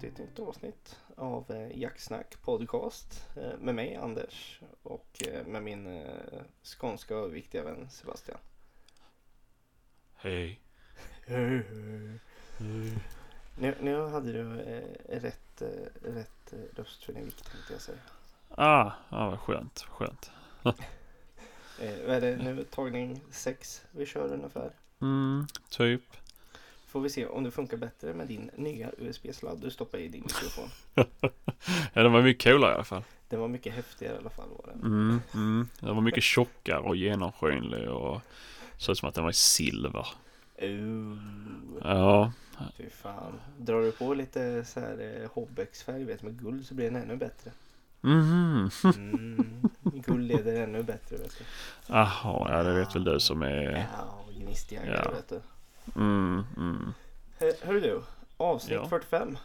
[0.00, 5.62] till ett nytt avsnitt av eh, Jacksnack podcast eh, med mig Anders och eh, med
[5.62, 6.02] min
[6.62, 8.38] skånska och viktiga vän Sebastian.
[10.14, 10.60] Hej.
[13.58, 17.82] Nu, nu hade du eh, rätt, eh, rätt eh, röst för din vikt tänkte jag
[17.82, 17.98] säga.
[18.48, 20.30] Ah, ja, vad skönt, skönt.
[21.82, 22.64] Eh, vad är det nu?
[22.64, 24.72] Tagning 6 vi kör ungefär.
[25.00, 26.02] Mm, typ.
[26.90, 30.22] Får vi se om det funkar bättre med din nya USB-sladd du stoppar i din
[30.22, 30.68] mikrofon.
[31.92, 33.02] Ja, den var mycket coolare i alla fall.
[33.28, 34.80] Den var mycket häftigare i alla fall var den.
[34.80, 35.68] Mm, mm.
[35.80, 38.20] Den var mycket tjockare och genomskinlig och
[38.76, 40.06] såg ut som att den var i silver.
[40.62, 41.18] Uh,
[41.82, 42.32] Ja,
[42.76, 43.40] fy fan.
[43.58, 47.16] Drar du på lite så här eh, Hobbex-färg vet, med guld så blir den ännu
[47.16, 47.50] bättre.
[48.00, 48.70] mhm.
[48.84, 51.44] Mm, guld leder ännu bättre vet du.
[51.86, 53.86] Jaha, ja det vet väl du som är...
[53.96, 55.10] Ja, och gnistjägare Ja.
[55.10, 55.40] vet du.
[55.96, 56.92] Mm, mm.
[57.38, 58.02] Hör, hör du,
[58.36, 58.88] avsnitt Ja.
[58.88, 59.36] 45.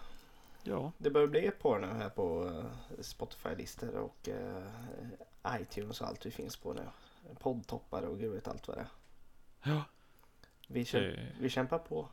[0.63, 6.07] Ja, Det börjar bli ett par nu här på eh, Spotify-listor och eh, iTunes och
[6.07, 6.81] allt vi finns på nu.
[7.39, 8.87] Poddtoppar och gud vet allt vad det är.
[9.71, 9.83] ja,
[10.67, 11.27] Vi, käm- det...
[11.39, 12.07] vi kämpar på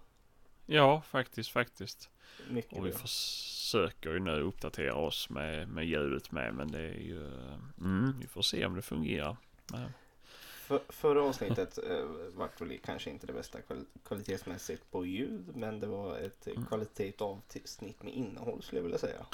[0.67, 2.11] ja faktiskt, faktiskt.
[2.51, 2.79] mycket.
[2.79, 2.99] Och vi bra.
[2.99, 7.27] försöker ju nu uppdatera oss med, med ljudet med men det är ju...
[7.81, 9.37] Mm, vi får se om det fungerar.
[9.73, 9.93] Men,
[10.73, 15.81] För, förra avsnittet eh, vart väl kanske inte det bästa kval- kvalitetsmässigt på ljud men
[15.81, 16.67] det var ett Mm.
[16.67, 19.27] kvalitativt avsnitt med innehåll skulle jag vilja säga.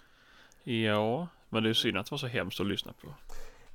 [0.62, 3.14] Ja, men det är synd att det var så hemskt att lyssna på.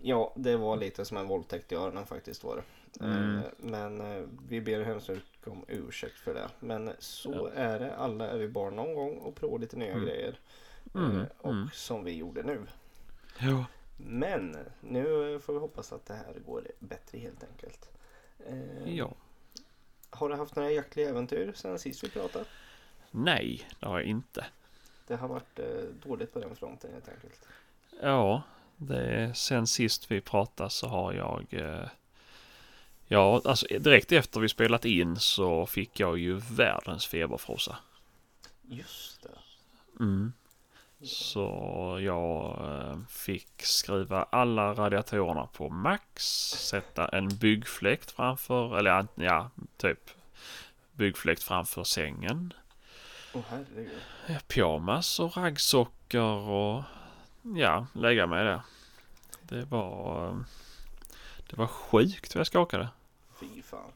[0.02, 2.64] Ja, det var lite som en våldtäkt i öronen faktiskt var det.
[3.06, 3.36] Mm.
[3.38, 6.50] Eh, Men eh, vi ber hemskt mycket om ursäkt för det.
[6.60, 7.62] Men så Ja.
[7.62, 7.96] är det.
[7.96, 10.06] Alla är vi barn någon gång och provar lite nya Mm.
[10.06, 10.40] grejer.
[10.96, 11.70] Mm, Eh, Och mm.
[11.74, 12.62] som vi gjorde nu.
[13.40, 13.66] Ja.
[13.98, 17.90] Men nu får vi hoppas att det här går bättre helt enkelt.
[18.48, 19.14] Eh, Ja.
[20.10, 22.46] Har du haft några jaktliga äventyr sen sist vi pratade?
[23.12, 24.46] Nej, det har jag inte.
[25.08, 27.46] Det har varit eh, dåligt på den fronten helt enkelt.
[28.02, 28.44] Ja,
[28.78, 31.46] det, sen sist vi pratade så har jag...
[31.52, 31.88] Eh,
[33.08, 37.78] ja, alltså direkt efter vi spelat in så fick jag ju världens feberfrossa.
[38.62, 39.30] Just det.
[40.00, 40.34] Mm.
[41.06, 49.50] Så jag eh, fick skruva alla radiatorerna på max, sätta en byggfläkt framför, eller ja,
[49.78, 50.10] typ
[50.92, 52.54] byggfläkt framför sängen.
[53.34, 54.00] Åh herregud.
[54.28, 56.84] Ja, pyjamas och raggsockor och
[57.56, 58.62] ja, lägga mig där.
[59.42, 60.36] Det var, eh,
[61.50, 62.90] det var sjukt vad jag skakade.
[63.40, 63.92] Fy fan.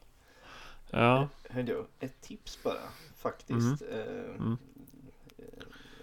[0.90, 3.82] Ja, Hör du, ett tips bara faktiskt.
[3.82, 3.98] Eh,
[4.38, 4.58] Mm.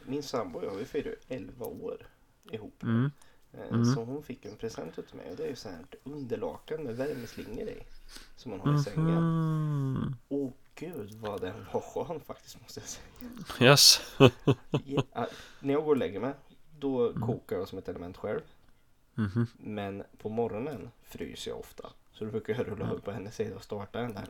[0.07, 2.07] Min sambo och jag, vi firar ju 11 år
[2.51, 2.83] ihop.
[2.83, 3.11] mm,
[3.53, 3.85] Eh, Mm.
[3.85, 6.83] Så hon fick en present utav mig och det är ju så här ett underlakan
[6.83, 7.83] med värmeslingor i.
[8.35, 9.23] Som hon har i sängen.
[9.93, 10.15] mhm.
[10.29, 13.69] Åh gud vad den var skön faktiskt måste jag säga.
[13.69, 14.01] Yes.
[14.85, 15.27] Ja,
[15.59, 16.33] när jag går och lägger mig
[16.79, 17.27] då Mm.
[17.27, 18.41] kokar jag som ett element själv.
[19.15, 19.47] Mhm.
[19.57, 21.89] Men på morgonen fryser jag ofta.
[22.11, 24.27] Så då brukar jag rulla upp på hennes sida och starta den där.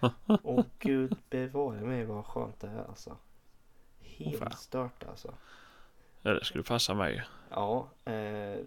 [0.42, 3.16] Åh gud bevare mig vad skönt det är alltså.
[4.18, 4.32] Fan.
[4.32, 5.34] Helt stört alltså.
[6.22, 7.24] Ja, det skulle passa mig.
[7.50, 8.58] Ja, eh,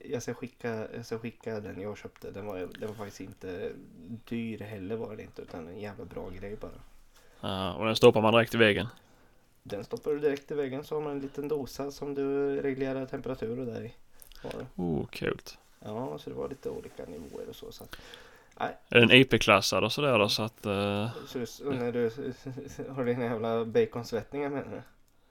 [0.00, 2.30] jag, ska skicka, jag ska skicka den jag köpte.
[2.30, 3.72] Den var, den var faktiskt inte
[4.28, 5.42] dyr heller var den inte.
[5.42, 6.80] Utan en jävla bra grej bara.
[7.40, 8.86] Ja, och den stoppar man direkt i väggen.
[9.62, 13.06] Den stoppar du direkt i väggen så har man en liten dosa som du reglerar
[13.06, 13.94] temperatur och där i.
[14.76, 15.58] Oh, coolt.
[15.80, 17.72] Ja, så det var lite olika nivåer och så.
[17.72, 17.96] så att,
[18.60, 20.60] nej, Är den IP-klassad och sådär då så att...
[21.26, 22.10] så, så när du
[22.92, 24.82] har dina jävla baconsvettningar menar du?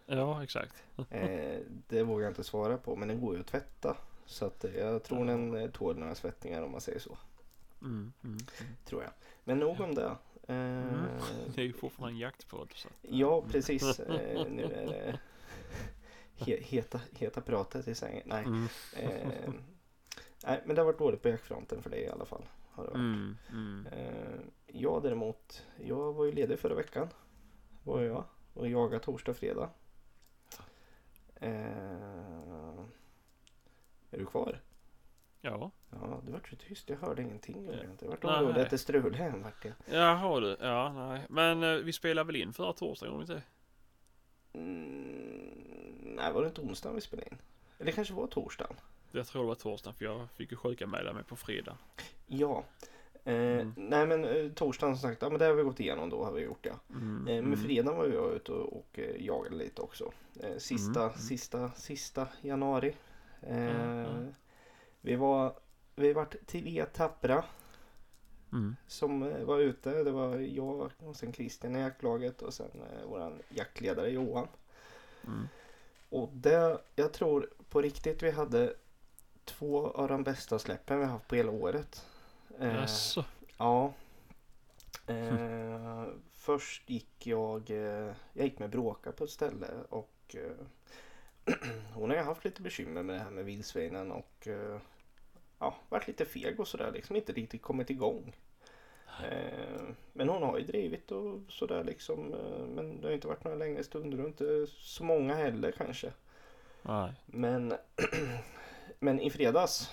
[0.06, 0.84] Ja, exakt.
[1.10, 3.98] Eh, det vågar jag inte svara på men den går ju att tvätta.
[4.26, 7.18] Så att eh, jag tror den eh, tål några svettningar om man säger så.
[7.82, 8.38] Mm, mm, mm.
[8.86, 9.12] Tror jag.
[9.44, 10.06] Men nog om det.
[10.06, 10.16] Eh,
[11.56, 12.72] Det är ju fortfarande en jaktpodd.
[12.76, 12.90] Så.
[13.02, 14.00] Ja precis.
[14.00, 15.20] Eh, nu är det
[16.46, 18.24] he, heta, heta pratet i sängen.
[18.26, 18.44] Nej.
[18.44, 18.68] Mm.
[18.98, 19.54] Eh,
[20.46, 22.46] nej men det har varit dåligt på jaktfronten för dig i alla fall.
[22.72, 23.00] Har det varit.
[23.00, 23.88] Mm, mm.
[24.68, 25.66] Jag däremot.
[25.78, 27.08] Jag var ju ledig förra veckan.
[27.84, 28.24] Var jag.
[28.54, 29.70] Och jagade torsdag och fredag.
[31.46, 32.86] Eh,
[34.12, 34.60] är du kvar?
[35.42, 35.72] Ja.
[35.90, 36.90] Ja, det vart så tyst.
[36.90, 37.66] Jag hörde ingenting.
[38.02, 39.74] jag vart orolig att det strulade vart jag.
[39.86, 40.58] Jaha du.
[40.60, 41.22] Ja, nej.
[41.30, 43.42] Men eh, vi spelar väl in förra torsdagen om inte?
[44.54, 47.38] Mm, nej, var det inte onsdagen vi spelade in?
[47.78, 48.76] Eller det kanske var torsdagen?
[49.12, 51.78] Jag tror det var torsdagen för jag fick ju sjukanmäla mig på fredag.
[52.28, 52.64] Ja.
[53.26, 53.74] Eh, Mm.
[53.78, 56.32] Nej men eh, torsdagen som sagt, ja men det har vi gått igenom då har
[56.32, 56.74] vi gjort ja.
[56.90, 57.58] Mm, Eh, men mm.
[57.58, 60.12] fredagen var jag ute och, och jagade lite också.
[60.58, 62.96] Sista, Mm, sista, sista januari.
[63.40, 64.08] Ja, ja.
[65.02, 65.54] Vi var,
[65.96, 67.44] vi vart tre tappra
[68.52, 68.76] Mm.
[68.88, 70.04] som var ute.
[70.04, 74.48] Det var jag och sen Christian i jaktlaget och sen eh, våran jaktledare Johan.
[75.28, 75.48] Mm.
[76.10, 78.74] Och det, jag tror på riktigt vi hade
[79.46, 82.06] två av de bästa släppen vi haft på hela året.
[82.60, 83.24] Eh, Jaså?
[83.58, 83.94] Ja.
[85.08, 90.66] Eh, först gick jag, eh, jag gick med Bråka på ett ställe och eh,
[91.94, 94.80] hon har ju haft lite bekymmer med det här med vildsvinen och eh,
[95.60, 98.36] ja, varit lite feg och sådär liksom inte riktigt kommit igång.
[99.24, 99.82] Eh,
[100.14, 103.58] men hon har ju drivit och sådär liksom eh, men det har inte varit några
[103.58, 106.12] längre stunder och inte så många heller kanske.
[106.82, 107.14] Nej.
[107.26, 107.74] Men,
[109.00, 109.90] men i fredags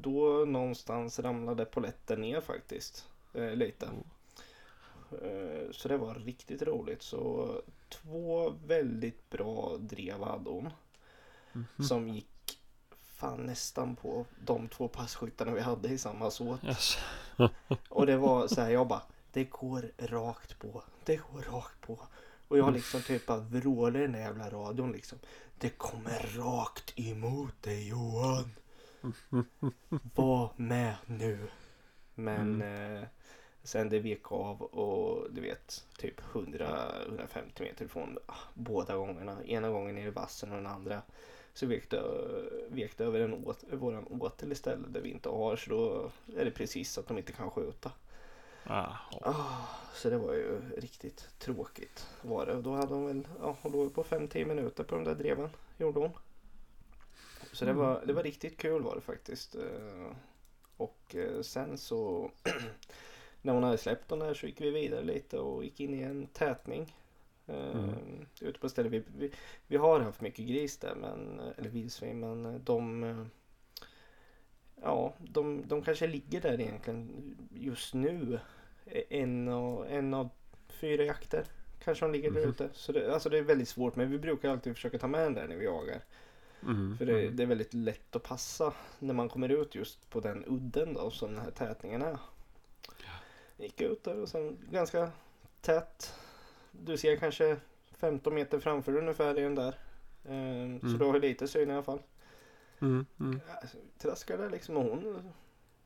[0.00, 3.08] då någonstans ramlade poletten ner faktiskt.
[3.34, 3.86] Eh, lite.
[5.22, 7.02] Eh, så det var riktigt roligt.
[7.02, 7.52] Så
[7.88, 10.70] två väldigt bra drev hade hon.
[11.52, 11.86] Mhm.
[11.88, 12.58] Som gick
[13.04, 16.60] fan nästan på de två passkyttarna vi hade i samma såt.
[16.62, 16.98] Jaså?
[17.88, 19.02] Och det var så här, jag bara,
[19.32, 21.98] det går rakt på, det går rakt på.
[22.48, 25.18] Och jag liksom typ bara vrålar i den där jävla radion liksom.
[25.58, 28.50] Det kommer rakt emot dig Johan.
[30.14, 31.38] Var med nu.
[32.14, 33.02] Men eh,
[33.62, 39.44] sen det vek av och du vet typ 100-150 meter ifrån ah, båda gångerna.
[39.44, 41.02] Ena gången ner i vassen och den andra
[41.54, 42.02] så vek det,
[42.68, 46.10] vek det över en åt, våran åtel istället där vi inte har så då
[46.40, 47.92] är det precis att de inte kan skjuta.
[48.66, 48.96] Jaha.
[49.20, 52.62] Ah, så det var ju riktigt tråkigt var det.
[52.62, 55.48] Då hade hon väl, ja hon låg på 5-10 minuter på de där dreven.
[55.78, 56.10] Gjorde hon.
[57.54, 59.54] Så det var, det var riktigt kul var det faktiskt.
[59.54, 60.16] Eh,
[60.76, 62.30] Och eh, sen så
[63.42, 66.02] när hon hade släppt dem där så gick vi vidare lite och gick in i
[66.02, 66.96] en tätning.
[67.46, 68.26] Mm.
[68.40, 68.92] Ute på stället.
[68.92, 69.32] Vi, vi,
[69.66, 73.26] vi har haft mycket gris där, men, eller vildsvin, men de eh,
[74.82, 78.38] Ja, de, de kanske ligger där egentligen just nu.
[79.08, 80.28] En av, en av
[80.68, 81.44] fyra jakter
[81.84, 82.50] kanske de ligger där Mhm.
[82.50, 82.68] ute.
[82.72, 85.34] Så det, alltså det är väldigt svårt, men vi brukar alltid försöka ta med den
[85.34, 86.00] där när vi jagar.
[86.66, 86.98] Mhm.
[86.98, 90.44] För det, det är väldigt lätt att passa när man kommer ut just på den
[90.46, 92.18] udden då som den här tätningen är.
[93.56, 95.10] Gick ut där och sen ganska
[95.60, 96.14] tätt.
[96.70, 97.56] Du ser kanske
[97.96, 99.74] 15 meter framför dig ungefär i den där.
[100.28, 100.98] Ehm, Så Mm.
[100.98, 102.02] du har lite syn i alla fall.
[102.80, 103.06] Mm.
[103.20, 103.40] Mm.
[103.60, 105.32] Alltså, traskar där liksom och hon,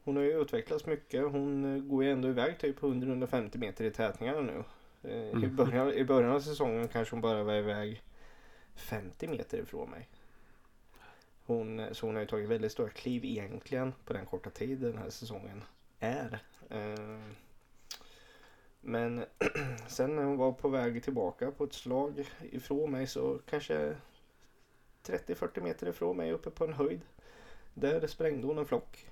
[0.05, 1.23] hon har ju utvecklats mycket.
[1.33, 4.65] Hon eh, går ju ändå iväg typ 100-150 meter i tätningarna nu.
[5.03, 5.57] Eh, I, Mhm.
[5.57, 8.03] början, I början av säsongen kanske hon bara var iväg
[8.75, 10.09] 50 meter ifrån mig.
[11.49, 14.99] Hon, så hon har ju tagit väldigt stora kliv egentligen på den korta tid den
[14.99, 15.65] här säsongen
[16.01, 16.43] är.
[16.71, 17.19] Eh,
[18.81, 19.25] Men
[19.89, 23.97] sen när hon var på väg tillbaka på ett slag ifrån mig så kanske
[25.05, 27.01] 30-40 meter ifrån mig uppe på en höjd.
[27.75, 29.11] Där sprängde hon en flock.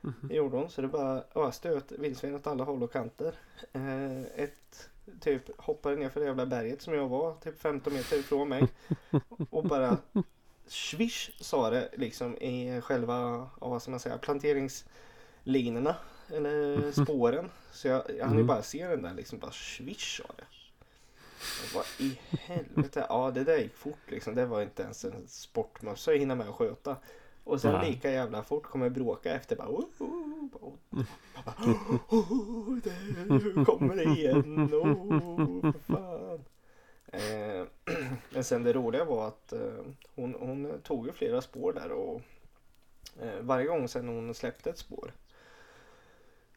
[0.00, 0.14] Mhm.
[0.28, 0.70] Det gjorde hon.
[0.70, 3.34] Så det bara öste ut vildsvin åt alla håll och kanter.
[3.72, 4.90] Eh, ett
[5.20, 8.68] typ hoppade ner för det jävla berget som jag var typ 15 meter ifrån mig.
[9.50, 9.98] Och bara
[10.72, 15.96] swish sa det liksom i själva, vad ska man säga, planteringslinorna.
[16.34, 17.50] Eller spåren.
[17.72, 18.46] Så jag, jag hann ju Mm.
[18.46, 20.44] bara se den där liksom bara swish sa det.
[21.74, 23.06] Vad i helvete.
[23.08, 24.34] Ja det där gick fort liksom.
[24.34, 26.96] Det var inte ens en sportmössa att hinna med att sköta.
[27.44, 29.68] Och sen lika jävla fort kommer bråka efter bara.
[29.68, 30.74] Oh, oh, oh,
[31.34, 31.54] jag bara,
[32.08, 34.70] oh, det kommer det igen.
[34.74, 36.44] Oh, för fan.
[37.12, 37.64] Eh,
[38.30, 42.20] men sen det roliga var att eh, hon, hon tog ju flera spår där och
[43.20, 45.12] eh, varje gång sen hon släppte ett spår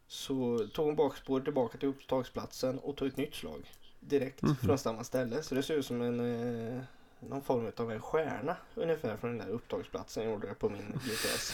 [0.07, 4.55] så tog hon bakspår tillbaka till upptagsplatsen och tog ett nytt slag direkt Mhm.
[4.55, 5.43] från samma ställe.
[5.43, 6.81] Så det ser ut som en eh,
[7.19, 10.99] någon form av en stjärna ungefär från den där upptagsplatsen jag gjorde det på min
[11.05, 11.53] GPS.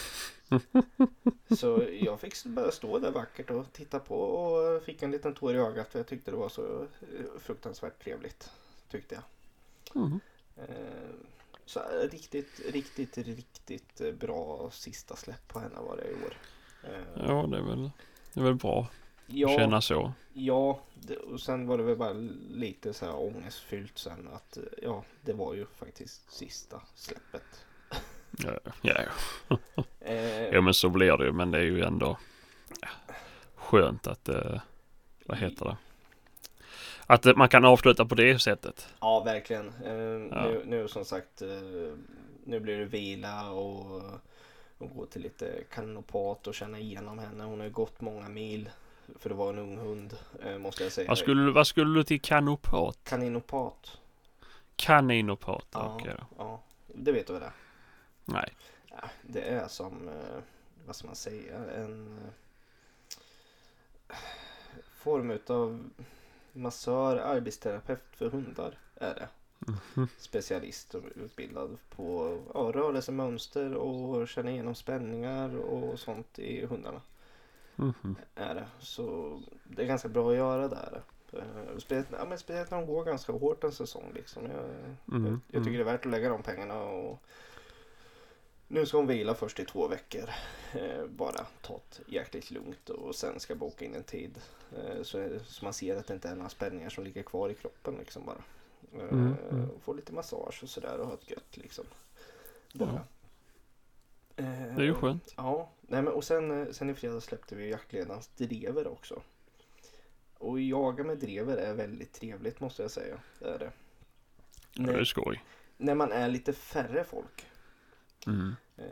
[1.59, 5.55] Så jag fick bara stå där vackert och titta på och fick en liten tår
[5.55, 8.51] i ögat för jag tyckte det var så eh, fruktansvärt trevligt.
[8.91, 9.23] Tyckte jag.
[10.03, 10.19] Mhm.
[10.57, 10.65] Eh,
[11.65, 11.81] Så
[12.11, 16.37] riktigt, riktigt, riktigt bra sista släpp på henne var det i år.
[16.83, 17.91] Eh, Ja, det är väl,
[18.33, 20.13] det är väl bra att ja, känna så.
[20.33, 22.13] ja det, och sen var det väl bara
[22.49, 27.65] lite så här ångestfyllt sen att eh, ja, det var ju faktiskt sista släppet.
[28.37, 29.57] Ja, ja.
[30.51, 31.31] Ja, men så blir det ju.
[31.31, 32.17] Men det är ju ändå
[32.81, 32.87] ja,
[33.55, 34.61] skönt att, eh,
[35.25, 35.77] vad heter det?
[37.11, 38.87] Att man kan avsluta på det sättet.
[38.99, 39.67] Ja, verkligen.
[39.85, 40.43] Eh, Ja.
[40.47, 41.47] Nu, nu som sagt, eh,
[42.43, 44.01] nu blir det vila och,
[44.77, 47.43] och gå till lite kanopat och känna igenom henne.
[47.43, 48.69] Hon har ju gått många mil
[49.19, 51.07] för att vara en ung hund, eh, måste jag säga.
[51.07, 52.97] Vad skulle, vad skulle du till kanopat?
[53.03, 53.97] Kaninopat.
[54.75, 55.67] Kaninopat?
[55.71, 56.25] Ja, Okej då.
[56.37, 57.53] ja, det vet du vad det.
[58.25, 58.53] Nej.
[58.89, 60.41] Ja, det är som, eh,
[60.85, 62.19] vad ska man säga, en
[64.93, 65.89] form utav
[66.53, 69.27] massör, arbetsterapeut för hundar är det.
[69.67, 70.07] Mhm.
[70.17, 77.01] specialist och utbildad på ja, rörelsemönster och känna igenom spänningar och sånt i hundarna.
[77.75, 78.15] Mhm.
[78.35, 78.65] Är det.
[78.79, 81.01] Så det är ganska bra att göra där.
[81.33, 84.11] Eh, Speciellt, ja, men speciellt när de går ganska hårt en säsong.
[84.13, 84.43] Liksom.
[84.43, 84.65] Jag,
[85.15, 85.73] Mm, jag, jag tycker mm.
[85.73, 86.83] det är värt att lägga de pengarna.
[86.83, 87.23] Och
[88.71, 90.29] nu ska hon vila först i två veckor.
[90.73, 94.41] Eh, bara ta det jäkligt lugnt och sen ska boka in en tid.
[94.77, 97.53] Eh, så, så man ser att det inte är några spänningar som ligger kvar i
[97.53, 97.95] kroppen.
[97.99, 98.35] Liksom bara.
[98.35, 98.41] Eh,
[99.09, 99.69] Mm, mm.
[99.81, 101.85] Få lite massage och sådär och ha ett gött liksom.
[102.73, 103.05] Bara.
[104.35, 105.33] Eh, Det är ju skönt.
[105.37, 109.21] Ja, nej men och sen, sen i fredags släppte vi jaktledarens drever också.
[110.37, 113.19] Och jaga med drever är väldigt trevligt måste jag säga.
[113.39, 113.71] Det är det.
[114.73, 115.43] Ja, det är När, skoj.
[115.77, 117.45] när man är lite färre folk.
[118.27, 118.55] Mm.
[118.77, 118.85] Eh,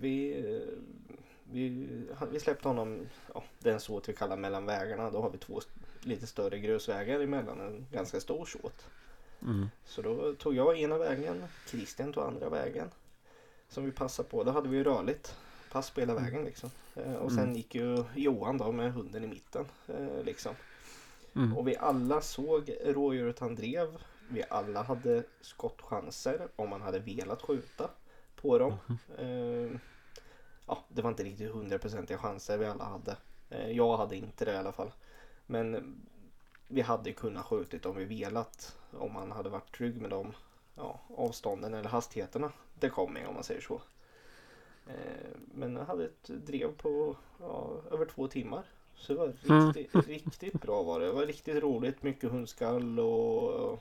[0.00, 0.78] vi, eh,
[1.52, 1.88] vi,
[2.30, 5.10] vi släppte honom, ja, den såt vi kallar mellan vägarna.
[5.10, 5.60] Då har vi två
[6.00, 8.86] lite större grusvägar emellan en ganska stor såt.
[9.42, 9.68] Mm.
[9.84, 12.90] Så då tog jag ena vägen, Christian tog andra vägen.
[13.68, 14.44] Som vi passade på.
[14.44, 15.36] Då hade vi ju rörligt
[15.72, 16.70] pass på hela vägen liksom.
[16.94, 17.56] Eh, och sen Mm.
[17.56, 19.66] gick ju Johan då med hunden i mitten.
[20.24, 20.54] Liksom.
[21.34, 21.56] Mm.
[21.56, 23.88] Och vi alla såg rådjuret han drev.
[24.28, 27.90] Vi alla hade skottchanser om man hade velat skjuta
[28.36, 28.74] på dem.
[29.18, 29.80] Eh,
[30.66, 33.16] ja, det var inte riktigt hundraprocentiga chanser vi alla hade.
[33.50, 34.92] Eh, jag hade inte det i alla fall.
[35.46, 35.96] Men
[36.68, 38.76] vi hade kunnat skjutit om vi velat.
[38.92, 40.32] Om man hade varit trygg med de
[40.74, 43.80] ja, avstånden eller hastigheterna det kom med om man säger så.
[44.86, 48.64] Eh, men jag hade ett drev på ja, över två timmar.
[48.96, 49.72] Så det var Mm.
[49.72, 51.06] riktigt, riktigt bra var det.
[51.06, 52.02] Det var riktigt roligt.
[52.02, 53.78] Mycket hundskall och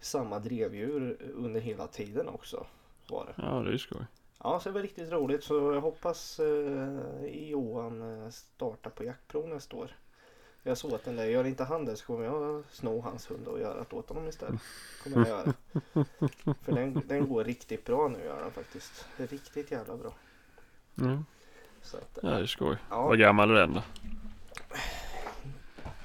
[0.00, 2.66] samma drevdjur under hela tiden också.
[3.08, 3.42] Var det.
[3.42, 4.06] Ja, det är skoj.
[4.42, 5.44] Ja, så det var riktigt roligt.
[5.44, 9.90] Så jag hoppas eh, Johan eh, startar på jaktprov nästa år.
[10.62, 13.48] Jag såg att den där, gör inte han det så kommer jag sno hans hund
[13.48, 14.60] och göra det åt honom istället.
[15.04, 15.52] Kommer jag göra.
[16.64, 19.06] För den, den går riktigt bra nu gör den faktiskt.
[19.16, 20.14] Riktigt jävla bra.
[21.00, 21.24] Mm.
[21.82, 22.76] Så att, Ja, det är skoj.
[22.90, 23.82] ja, Vad gammal är den då?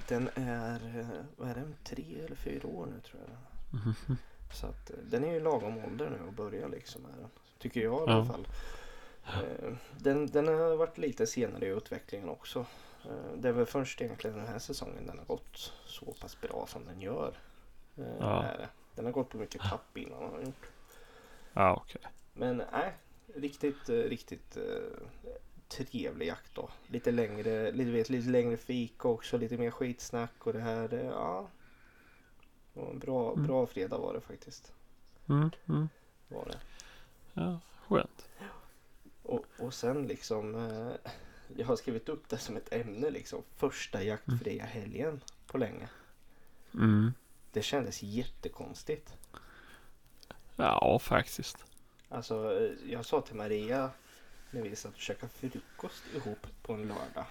[0.07, 3.79] den är, eh, vad är den, tre eller fyra år nu tror jag.
[3.79, 4.17] Mhm.
[4.53, 7.01] Så att eh, den är ju lagom ålder nu att börja liksom.
[7.03, 7.29] Den.
[7.59, 8.13] Tycker jag i Ja.
[8.13, 8.47] alla fall.
[9.25, 12.65] Eh, Den, den har varit lite senare i utvecklingen också.
[13.05, 16.65] Eh, Det är väl först egentligen den här säsongen den har gått så pass bra
[16.67, 17.33] som den gör.
[18.19, 18.45] Ja.
[18.95, 20.23] Den har gått på mycket tapp innan.
[20.23, 20.69] Har den gjort.
[21.53, 22.01] Ja, okej.
[22.33, 22.93] Men nej,
[23.35, 24.57] riktigt, riktigt
[25.67, 26.69] trevlig jakt då.
[26.87, 31.03] Lite längre, lite, vet, lite längre fika också, lite mer skitsnack och det här.
[31.11, 31.47] Ja,
[32.73, 33.47] var en bra, Mm.
[33.47, 34.73] bra fredag var det faktiskt.
[35.29, 35.49] Mm.
[35.69, 35.89] Mm.
[36.27, 36.59] Var det.
[37.33, 38.29] Ja, skönt.
[39.23, 41.11] Och, och sen liksom, eh,
[41.57, 43.43] jag har skrivit upp det som ett ämne liksom.
[43.57, 45.89] Första jaktfria helgen på länge.
[46.73, 47.13] Mm.
[47.51, 49.13] Det kändes jättekonstigt.
[50.55, 51.57] Ja, faktiskt.
[52.09, 53.91] Alltså, jag sa till Maria
[54.51, 57.25] när vi satt och käkade frukost ihop på en lördag.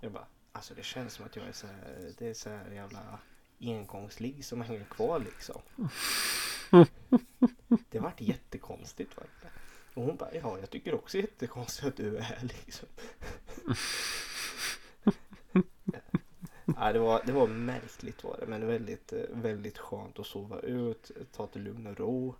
[0.00, 2.70] Jag bara, alltså det känns som att jag är så här, det är så här
[2.70, 3.18] jävla
[3.60, 5.60] engångsligg som hänger kvar liksom.
[7.90, 9.48] Det vart jättekonstigt det.
[9.94, 12.88] Och hon bara, ja jag tycker också jättekonstigt att du är här liksom.
[16.76, 21.10] Ja, det, var, det var märkligt var det men väldigt, väldigt skönt att sova ut,
[21.32, 22.34] ta till lugn och ro.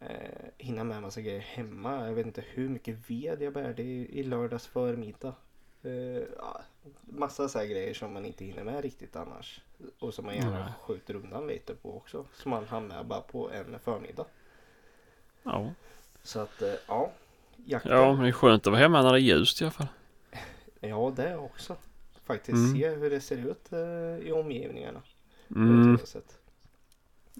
[0.00, 2.06] Eh, hinna med massa grejer hemma.
[2.06, 5.34] Jag vet inte hur mycket ved jag bärde i, i lördags förmiddag.
[5.82, 6.62] Eh, ja,
[7.04, 9.60] massa så grejer som man inte hinner med riktigt annars.
[9.98, 10.72] Och som man gärna Nej.
[10.82, 12.26] skjuter undan lite på också.
[12.34, 14.26] Som man hann med bara på en förmiddag.
[15.42, 15.72] Ja.
[16.22, 17.12] Så att eh, ja,
[17.64, 17.92] jakten.
[17.92, 19.86] ja, men det är skönt att vara hemma när det är ljust i alla fall.
[20.80, 21.76] Ja, det också.
[22.24, 22.74] Faktiskt Mm.
[22.74, 25.02] se hur det ser ut eh, i omgivningarna.
[25.50, 25.98] Mm.
[25.98, 26.38] sätt.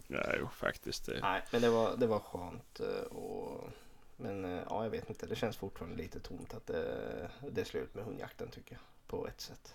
[0.06, 1.06] Ja, jo, faktiskt.
[1.06, 1.18] Det.
[1.22, 2.80] Nej, men det var, det var skönt.
[2.80, 3.70] eh, Och,
[4.16, 5.26] men eh, ja, jag vet inte.
[5.26, 8.80] Det känns fortfarande lite tomt att det, det är slut med hundjakten tycker jag.
[9.12, 9.74] På ett sätt.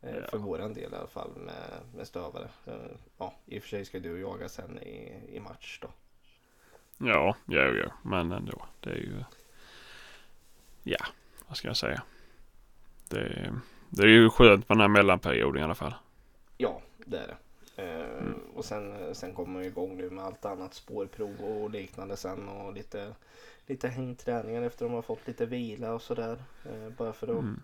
[0.00, 0.26] Eh, Ja.
[0.30, 2.48] För våran del i alla fall med, med stövare.
[2.66, 2.74] Eh,
[3.18, 5.88] Ja, i och för sig ska du jaga sen i, i match då.
[6.98, 8.62] Ja, jo, jo, men ändå.
[8.80, 9.24] Det är ju...
[10.82, 11.06] Ja,
[11.48, 12.02] vad ska jag säga?
[13.08, 13.52] Det,
[13.88, 15.94] det är ju skönt med den här mellanperioden i alla fall.
[16.56, 17.36] Ja, det är det.
[17.82, 18.40] Eh, Mm.
[18.54, 22.72] Och sen, sen kommer man igång nu med allt annat spårprov och liknande sen och
[22.72, 23.14] lite,
[23.66, 26.42] lite hängträningar efter att de har fått lite vila och sådär.
[26.98, 27.62] Bara för att Mm.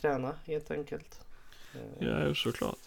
[0.00, 1.20] Träna helt enkelt.
[1.74, 2.78] Eh, Ja, såklart.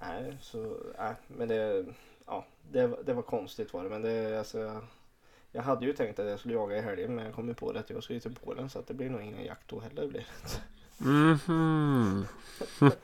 [0.00, 1.84] Nej, så, nej, men det,
[2.26, 3.90] ja, det, var- det var konstigt var det.
[3.90, 4.82] Men det, alltså,
[5.52, 7.72] jag, hade ju tänkt att jag skulle jaga i helgen men jag kom ju på
[7.72, 10.06] det att jag skulle till Polen så att det blir nog ingen jakt då heller.
[10.06, 11.04] Blir det.
[11.04, 12.26] Mhm.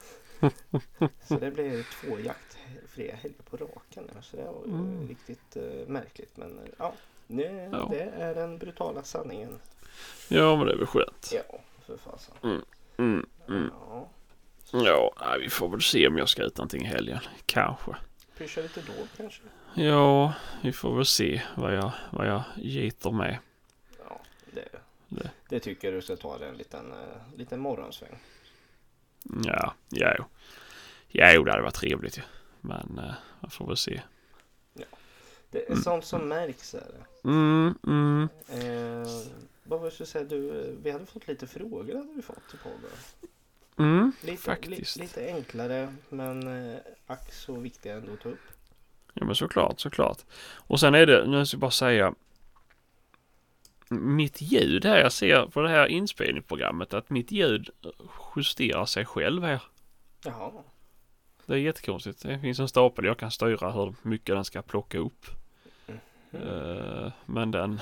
[1.28, 4.04] så det blev två jaktfria helger på raken.
[4.14, 5.08] nu, Så det var ju Mm.
[5.08, 6.36] riktigt eh, märkligt.
[6.36, 6.94] Men ja,
[7.26, 7.88] det, Ja.
[7.90, 9.58] det är den brutala sanningen.
[10.28, 11.30] Ja, men det är väl skönt.
[11.32, 12.34] Ja, för fasen.
[12.42, 12.62] Mm,
[13.48, 13.70] mm.
[13.88, 14.08] Ja.
[14.72, 17.18] Ja, nej, vi får väl se om jag ska ut någonting i helgen.
[17.46, 17.96] Kanske.
[18.38, 19.42] Pyscha lite då kanske.
[19.74, 23.38] Ja, vi får väl se vad jag, vad jag gitter med.
[24.08, 24.20] Ja,
[24.52, 24.68] det,
[25.08, 25.30] Det.
[25.48, 25.60] det.
[25.60, 28.18] tycker jag du ska ta dig en liten, uh, liten morgonsväng.
[29.44, 30.24] Ja, ja, jo.
[31.08, 32.22] Ja, jo, det hade varit trevligt ju.
[32.60, 34.00] Men eh, jag får väl se.
[35.50, 35.82] Det är Mm.
[35.82, 36.74] sånt som märks.
[36.74, 37.28] Är det.
[37.28, 38.28] Mm, mm.
[38.48, 39.08] Eh,
[39.70, 40.24] vad var jag säga?
[40.24, 42.90] Du, eh, vi hade fått lite frågor hade vi fått till podden.
[43.78, 44.96] Mm, Lite, faktiskt.
[44.96, 48.38] Li, lite enklare men eh, ack så viktiga ändå att ta upp.
[49.14, 50.18] Ja men såklart, såklart.
[50.56, 52.14] Och sen är det, nu ska jag bara säga.
[53.88, 57.70] Mitt ljud här, jag ser på det här inspelningsprogrammet att mitt ljud
[58.36, 59.62] justerar sig själv här.
[60.24, 60.52] Jaha.
[61.46, 62.22] Det är jättekonstigt.
[62.22, 65.26] Det finns en stapel jag kan styra hur mycket den ska plocka upp.
[66.32, 67.10] Mm.
[67.26, 67.80] Men den,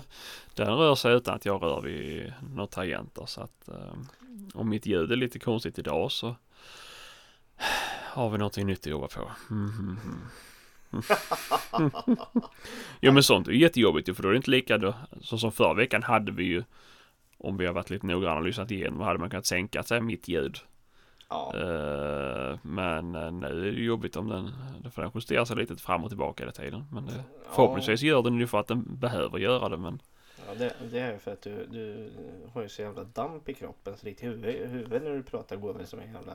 [0.54, 3.26] den rör sig utan att jag rör vid några tangenter.
[3.26, 3.94] Så att eh,
[4.54, 6.36] om mitt ljud är lite konstigt idag så
[8.12, 9.30] har vi någonting nytt att jobba på.
[9.50, 9.70] Mm.
[9.78, 10.20] mm, mm.
[13.00, 15.52] jo men sånt är jättejobbigt ju, för då är det inte lika då, så som
[15.52, 16.64] förra veckan hade vi ju
[17.38, 20.28] om vi har varit lite noggranna och lyssnat igenom hade man kunnat sänka sig mitt
[20.28, 20.58] ljud.
[21.30, 21.52] Ja.
[21.54, 24.50] Eh, men eh, nu är det jobbigt om den,
[24.90, 26.84] för den justerar sig lite fram och tillbaka hela tiden.
[26.92, 30.02] Men det, förhoppningsvis gör den ju för att den behöver göra det men
[30.48, 32.10] Ja, det, det är för att du, du
[32.52, 35.74] har ju så jävla damp i kroppen så ditt huvud, huvud när du pratar går
[35.74, 36.32] väl som en jävla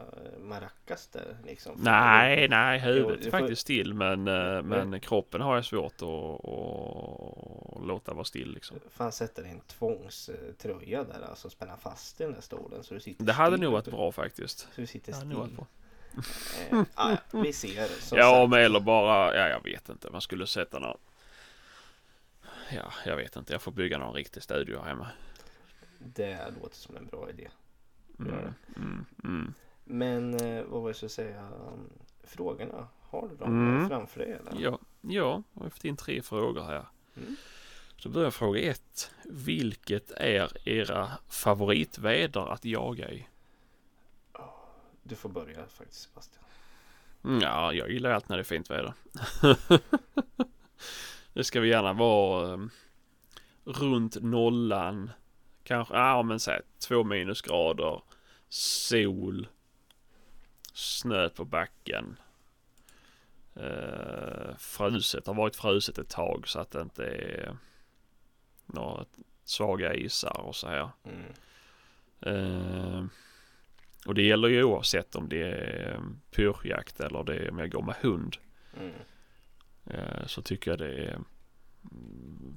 [0.00, 1.72] uh, maracas där liksom.
[1.78, 5.64] nej, nej, Jo, huvudet det är får- faktiskt still men, eh, men kroppen har jag
[5.64, 6.48] svårt att,
[7.78, 8.76] att låta vara still liksom.
[8.90, 13.24] Fan sätter en tvångströja där alltså spänna fast i den där stolen så du sitter
[13.24, 14.58] Det hade nog varit bra faktiskt.
[14.58, 15.32] Så du sitter still.
[15.32, 15.66] varit bra.
[16.70, 20.20] Eh, ah, ja, vi ser som Ja, men eller bara, ja jag vet inte, man
[20.20, 20.96] skulle sätta någon
[22.70, 23.52] Ja, jag vet inte.
[23.52, 25.08] Jag får bygga någon riktig studio här hemma.
[25.98, 27.48] Det låter som en bra idé.
[28.18, 28.34] Mm,
[28.76, 29.54] mm, mm.
[29.84, 31.48] Men eh, vad var jag skulle säga?
[32.24, 33.88] Frågorna, har du dem Mm.
[33.88, 34.52] framför dig eller?
[34.62, 36.86] Ja, ja, jag har fått in tre frågor här.
[37.16, 37.36] Mm.
[37.96, 39.10] Så börjar fråga ett.
[39.24, 43.26] Vilket är era favoritväder att jaga i?
[45.02, 46.44] Du får börja faktiskt Sebastian.
[47.24, 48.94] Mm, Ja, jag gillar allt när det är fint väder.
[51.34, 52.70] det ska vi gärna vara um,
[53.64, 55.10] runt nollan.
[55.64, 58.02] Kanske, ja men säg två minusgrader.
[58.48, 59.48] Sol.
[60.72, 62.16] Snö på backen.
[63.56, 67.56] Uh, fruset, har varit fruset ett tag så att det inte är
[68.66, 69.04] några
[69.44, 70.90] svaga isar och så här.
[71.04, 71.34] Mm.
[72.20, 73.04] Eh,
[74.06, 77.82] och det gäller ju oavsett om det är pyrjakt eller det är om jag går
[77.82, 78.36] med hund.
[78.80, 78.94] Mm.
[79.86, 82.56] Eh, så tycker jag det är mm,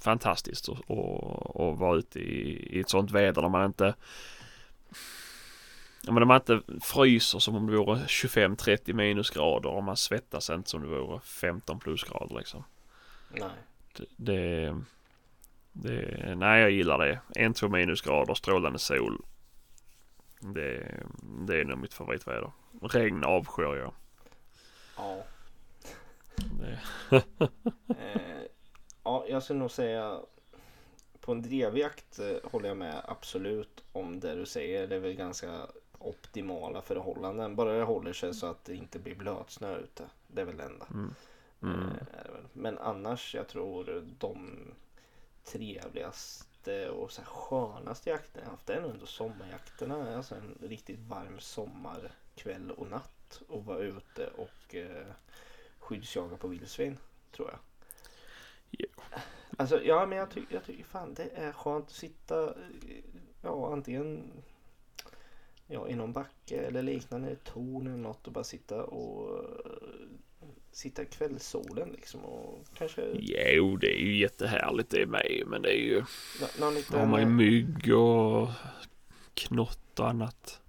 [0.00, 3.94] fantastiskt att, vara ute i, i ett sånt väder när man inte
[6.06, 10.50] Ja, men när man inte fryser som om det vore 25-30 minusgrader och man svettas
[10.50, 12.64] inte som det vore 15 plusgrader liksom.
[13.30, 13.48] Nej.
[14.16, 14.76] Det,
[15.72, 17.20] det, nej jag gillar det.
[17.34, 19.24] En, två minusgrader, strålande sol.
[20.40, 20.94] Det,
[21.46, 22.50] det är nog mitt favoritväder.
[22.82, 23.92] Regn avskyr jag.
[24.96, 25.24] Ja.
[26.62, 27.18] Eh,
[29.04, 30.20] ja, jag skulle nog säga
[31.20, 34.86] på en drevjakt eh, håller jag med absolut om det du säger.
[34.86, 35.66] Det är väl ganska
[35.98, 37.56] optimala förhållanden.
[37.56, 40.04] Bara det håller sig så att det inte blir blötsnö ute.
[40.26, 40.86] Det är väl det enda.
[40.90, 41.14] mm,
[41.62, 42.30] mm, Eh.
[42.52, 44.58] Men annars jag tror de
[45.44, 50.16] trevligaste och så här skönaste jakterna jag haft är nog ändå sommarjakterna.
[50.16, 55.06] Alltså en riktigt varm sommarkväll och natt och vara ute och eh,
[55.86, 56.98] skyddsjaga på vildsvin
[57.32, 57.58] tror jag.
[58.70, 59.18] Ja.
[59.56, 62.54] Alltså ja men jag tycker jag tycker fan det är skönt att sitta
[63.42, 64.32] ja antingen
[65.66, 69.44] ja, i någon backe eller liknande, ett torn eller något och bara sitta och
[70.72, 75.70] sitta i kvällssolen liksom och kanske jo det är ju jättehärligt det med men det
[75.70, 76.00] är ju
[76.40, 76.98] nå- någon liten...
[76.98, 78.48] har man ju mygg och
[79.34, 80.60] knott och annat.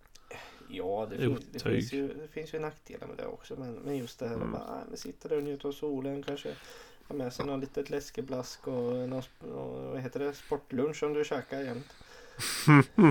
[0.69, 3.56] Ja, det, finns, det, finns ju, det finns ju nackdelar med det också.
[3.60, 4.53] Men, men just det här Mm.
[4.56, 6.49] att bara, äh, sitta där och njuta av solen kanske.
[7.08, 9.23] Ha med sig något litet läskeblask och någon,
[9.91, 11.93] vad heter det, sportlunch om du käkar jämt.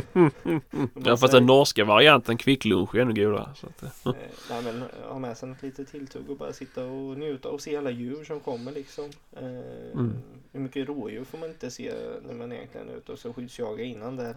[1.04, 3.48] Ja fast den norska varianten kvicklunch är ännu godare.
[3.54, 4.12] Så att, Eh,
[4.50, 7.76] nej men ha med sig något litet tilltugg och bara sitta och njuta och se
[7.76, 9.04] alla djur som kommer liksom.
[9.32, 9.46] Eh,
[9.94, 10.12] Mm.
[10.52, 11.92] Hur mycket rådjur får man inte se
[12.26, 14.36] när man egentligen är ute och så skyddsjaga innan där.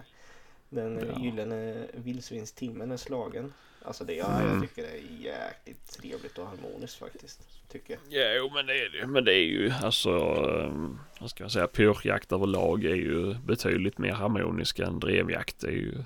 [0.69, 1.21] Den ja.
[1.23, 3.53] gyllene vildsvinstimmen är slagen.
[3.85, 4.53] Alltså det, ja, Mm.
[4.53, 7.47] jag tycker det är jäkligt trevligt och harmoniskt faktiskt.
[7.71, 8.37] Tycker jag.
[8.37, 11.67] Jo men det är det Men det är ju alltså um, Vad ska jag säga
[11.67, 15.59] Pyrschjakt överlag är ju betydligt mer harmonisk än drevjakt.
[15.59, 16.03] Det är ju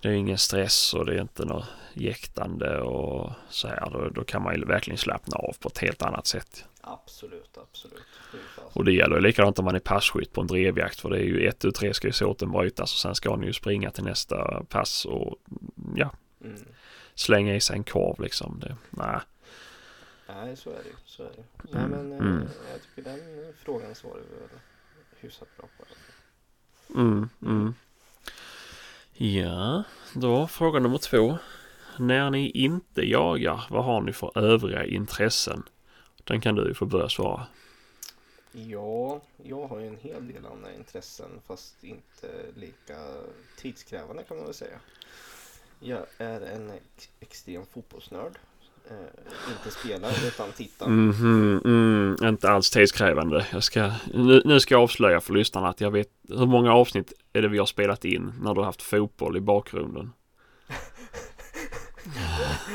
[0.00, 3.90] Det är ingen stress och det är inte något jäktande och så här.
[3.90, 6.64] Då, då kan man ju verkligen slappna av på ett helt annat sätt.
[6.80, 8.02] Absolut, absolut.
[8.72, 11.00] Och det gäller ju likadant om man är passkytt på en drevjakt.
[11.00, 13.46] För det är ju ett ut tre ska ju såten brytas och sen ska ni
[13.46, 15.36] ju springa till nästa pass och
[15.96, 16.10] ja,
[16.44, 16.56] Mm.
[17.14, 18.60] slänga i sig en korv liksom.
[18.60, 19.18] Det, nej.
[20.28, 20.94] Nej, så är det ju.
[21.04, 21.44] Så är det.
[21.70, 22.36] Nej, Mm, men mm.
[22.42, 24.48] eh, jag tycker den frågan svarar vi väl
[25.20, 25.84] hyfsat bra på.
[26.98, 27.74] Mm, mm.
[29.12, 29.82] Ja,
[30.14, 31.38] då fråga nummer två.
[31.98, 35.62] När ni inte jagar, vad har ni för övriga intressen?
[36.24, 37.46] Den kan du ju få börja svara.
[38.52, 42.96] Ja, jag har ju en hel del andra intressen fast inte lika
[43.58, 44.78] tidskrävande kan man väl säga.
[45.80, 48.38] Jag är en ex- extrem fotbollsnörd.
[48.90, 48.96] Eh,
[49.56, 50.88] inte spelar utan tittar.
[50.88, 53.46] Mhm, mm, inte alls tidskrävande.
[53.52, 57.12] Jag ska, nu, nu ska jag avslöja för lyssnarna att jag vet hur många avsnitt
[57.32, 60.12] är det vi har spelat in när du har haft fotboll i bakgrunden.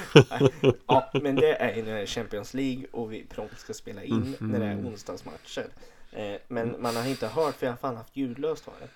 [0.87, 4.03] Ja, men det är ju när det är Champions League och vi prompt ska spela
[4.03, 4.51] in Mhm.
[4.51, 5.65] när det är onsdagsmatcher.
[6.11, 8.89] Eh, men man har inte hört för jag har fan haft ljudlöst har jag.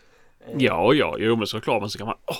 [0.49, 1.81] Eh, Ja, ja, jo men såklart.
[1.81, 2.17] Men så kan man...
[2.25, 2.37] åh,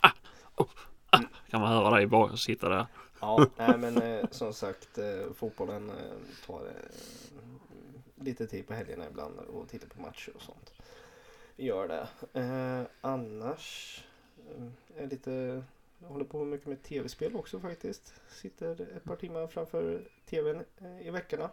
[0.00, 0.10] ah,
[0.56, 0.66] oh,
[1.10, 2.86] ah, kan man höra dig bara sitta där.
[3.20, 9.04] Ja, nej men eh, som sagt eh, fotbollen eh, tar eh, lite tid på helgerna
[9.10, 10.72] ibland och tittar på matcher och sånt.
[11.56, 12.06] Gör det.
[13.00, 14.00] Annars
[14.96, 15.62] är lite,
[15.98, 18.14] jag håller på mycket med tv-spel också faktiskt.
[18.28, 21.50] Sitter ett par timmar framför tvn eh, i veckorna.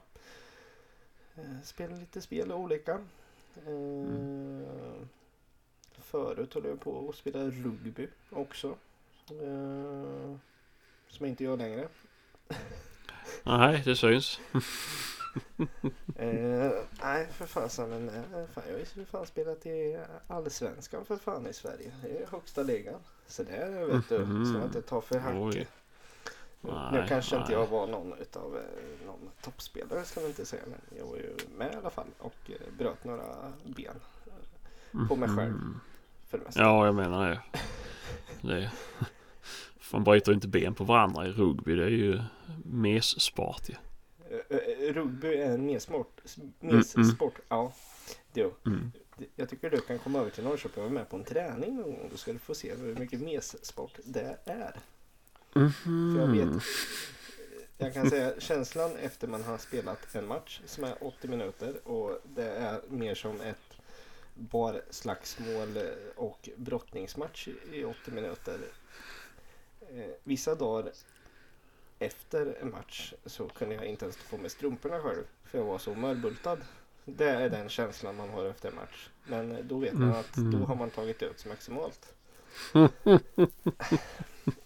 [1.36, 3.06] Eh, spelar lite spel och olika.
[3.68, 4.66] Mm.
[5.98, 8.76] Förut höll jag på att spela rugby också.
[11.08, 11.88] Som jag inte gör längre.
[13.44, 14.40] Nej, det syns.
[16.16, 16.72] Eh,
[17.04, 21.48] nej för fasen men eh, fan, jag har ju fan spelat i Allsvenskan för fan
[21.48, 21.92] i Sverige.
[22.02, 23.00] Det är högsta ligan.
[23.28, 24.46] Så det vet du, Mhm.
[24.46, 25.34] ska man inte ta för hack.
[26.62, 27.60] Nu Nej, kanske inte nej.
[27.60, 30.62] jag var någon utav eh, någon toppspelare ska man inte säga.
[30.68, 33.24] Men jag var ju med i alla fall och eh, bröt några
[33.64, 33.96] ben
[35.08, 35.52] på mig själv.
[35.54, 35.80] Mhm.
[36.30, 36.62] för det mesta.
[36.62, 37.42] Ja, jag menar det.
[38.42, 38.72] det.
[39.94, 41.76] Man bryter inte ben på varandra i rugby.
[41.76, 42.22] Det är ju
[42.66, 43.74] messport ju.
[43.74, 43.93] Eh, eh,
[44.94, 46.22] Rugby är en messport.
[46.62, 47.74] Mm, Messport, ja.
[48.34, 48.92] Du, Mm.
[49.36, 51.84] jag tycker du kan komma över till Norrköping och vara med på en träning någon
[51.96, 52.08] gång.
[52.12, 54.80] Då ska du få se hur mycket messport det är.
[55.54, 56.60] För jag vet, Mhm.
[57.78, 62.20] jag kan säga känslan efter man har spelat en match som är 80 minuter och
[62.36, 63.78] det är mer som ett
[64.34, 65.78] barslagsmål
[66.16, 68.60] och brottningsmatch i 80 minuter.
[69.82, 70.92] Eh, Vissa dagar
[72.06, 75.78] efter en match så kunde jag inte ens få med strumporna själv för jag var
[75.78, 76.58] så mörbultad.
[77.06, 79.10] Det är den känslan man har efter en match.
[79.24, 82.14] Men då vet man att då har man tagit ut maximalt.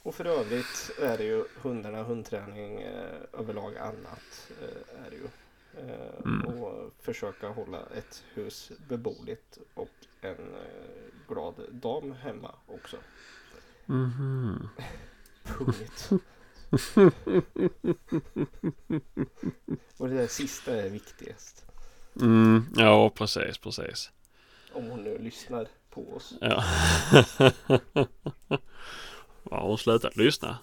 [0.04, 4.52] Och för övrigt är det ju hundarna, hundträning eh, överlag annat.
[4.62, 5.24] Eh, är det ju.
[5.24, 6.48] Eh, Mm.
[6.48, 9.90] Och försöka hålla ett hus beboeligt och
[10.22, 12.98] en eh, glad dam hemma också.
[13.86, 14.70] Mhm.
[15.44, 16.10] Punkt.
[19.98, 21.66] Och det där sista är viktigast.
[22.22, 24.12] Mm, ja, precis, precis.
[24.74, 26.34] Om hon nu lyssnar på oss.
[26.42, 26.64] Ja.
[29.52, 30.58] Har hon slutat lyssna?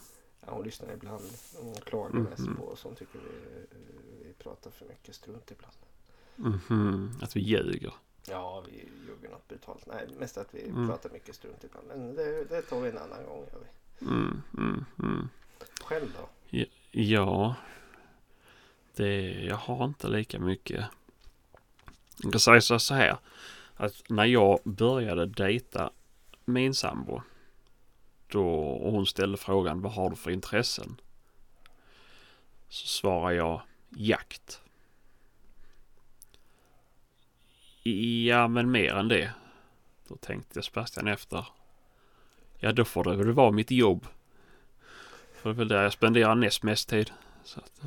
[0.46, 1.24] Ja, hon lyssnar ibland.
[1.56, 2.56] Hon klagar mest Mhm.
[2.56, 2.82] på oss.
[2.82, 3.30] Hon tycker vi,
[4.26, 5.76] vi pratar för mycket strunt ibland.
[6.36, 7.92] Mhm, Att vi ljuger.
[8.28, 8.72] Ja, vi
[9.06, 9.86] ljuger något brutalt.
[9.86, 10.88] Nej, mest att vi Mm.
[10.88, 11.86] pratar mycket strunt ibland.
[11.88, 13.46] Men det, det tar vi en annan gång.
[13.52, 13.66] Gör vi.
[14.06, 15.28] Mm, mm, mm.
[15.80, 16.28] Själv då?
[16.90, 17.54] Ja,
[18.96, 20.84] det, jag har inte lika mycket.
[22.22, 23.16] Jag kan säga så här.
[23.74, 25.90] Att när jag började dejta
[26.44, 27.22] min sambo.
[28.28, 31.00] Då och hon ställde frågan vad har du för intressen?
[32.68, 34.60] Så svarar jag jakt.
[37.82, 39.34] Ja men mer än det.
[40.08, 41.46] Då tänkte Sebastian efter.
[42.58, 44.06] Ja då får det väl vara mitt jobb.
[45.44, 47.10] För det är väl där jag spenderar näst mest tid.
[47.44, 47.82] Så att,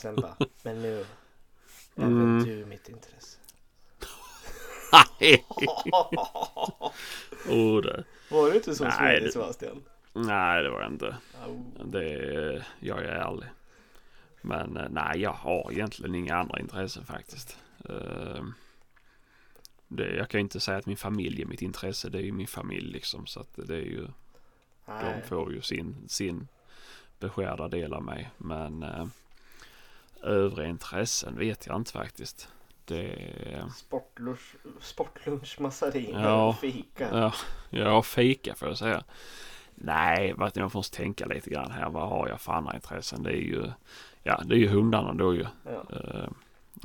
[0.00, 0.98] sen bara, men nu
[1.96, 2.44] är Mm.
[2.44, 3.38] du mitt intresse.
[7.48, 8.04] oh, det.
[8.30, 9.82] Var du inte så Nej, smidig det- Sebastian?
[10.12, 11.16] Nej det var jag inte.
[11.44, 11.62] Au.
[11.84, 13.46] Det jag är ärlig.
[14.42, 17.58] Men eh, nej jag har egentligen inga andra intressen faktiskt.
[17.88, 18.44] Eh,
[19.88, 22.08] det, jag kan ju inte säga att min familj är mitt intresse.
[22.08, 23.26] Det är ju min familj liksom.
[23.26, 24.06] Så att det är ju,
[24.86, 25.20] Nej.
[25.22, 26.48] de får ju sin, sin
[27.20, 28.30] beskärda del av mig.
[28.38, 29.06] Men eh,
[30.22, 32.48] övriga intressen vet jag inte faktiskt.
[32.84, 33.18] Det,
[33.76, 36.48] Sportlunch, sportlunch massariner Ja.
[36.48, 37.08] och fika.
[37.12, 37.32] ja,
[37.70, 39.04] ja, fika får jag säga.
[39.74, 41.90] Nej, vad- jag måste tänka lite grann här.
[41.90, 43.22] Vad har jag för andra intressen?
[43.22, 43.70] Det är ju,
[44.22, 45.46] ja, det är ju hundarna då ju.
[45.64, 45.84] Ja.
[45.96, 46.28] Eh,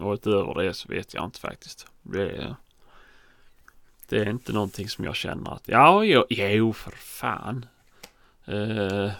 [0.06, 1.88] och utöver det så vet jag inte faktiskt.
[2.02, 2.56] Det är,
[4.10, 7.66] det är inte någonting som jag känner att ja, jo, jo för fan.
[8.50, 9.12] Eh,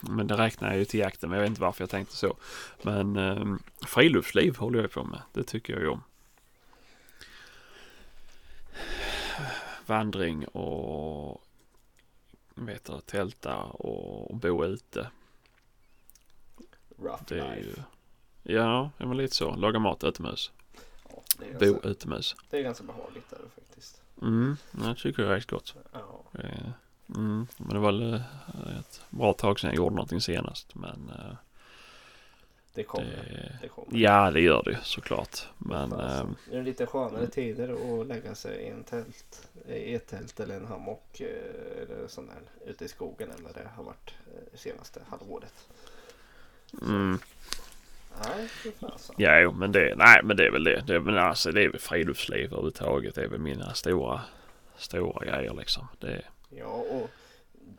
[0.00, 1.30] men det räknar jag ju till jakten.
[1.30, 2.36] Men jag vet inte varför jag tänkte så.
[2.82, 5.22] Men eh, friluftsliv håller jag på med.
[5.32, 6.02] Det tycker jag ju om.
[9.86, 11.42] Vandring och
[12.54, 15.10] vet du, tälta och bo ute.
[16.98, 17.74] Rough Det är ju...
[18.42, 19.56] Ja, men lite så.
[19.56, 20.52] Laga mat utomhus.
[21.08, 22.36] Ja, Bo utomhus.
[22.50, 24.02] det är ganska behagligt där faktiskt.
[24.22, 25.74] Mm, jag tycker det är rätt gott.
[25.92, 26.24] Ja.
[26.40, 26.70] Eh,
[27.14, 30.74] Mm, men det var eh, ett bra tag sedan jag gjorde någonting senast.
[30.74, 31.34] Men eh,
[32.74, 33.06] Det kommer.
[33.10, 33.98] det, Det kommer.
[33.98, 35.38] ja, det gör det ju såklart.
[35.58, 36.26] Men Fasen.
[36.28, 39.48] eh, Nu är det lite skönare tider att lägga sig i en tält.
[39.68, 41.20] I ett tält eller en hammock.
[41.20, 44.14] Eller sån där ute i skogen än vad det har varit
[44.54, 45.54] senaste halvåret.
[46.82, 47.18] mm,
[48.24, 48.48] Nej,
[48.80, 49.14] fasen.
[49.18, 50.82] ja, jo, men det, nej, men det är väl det.
[50.86, 53.14] Det men alltså, det är väl friluftsliv överhuvudtaget.
[53.14, 54.20] Det är väl mina stora,
[54.76, 55.88] stora grejer liksom.
[55.98, 57.10] Det, Ja, och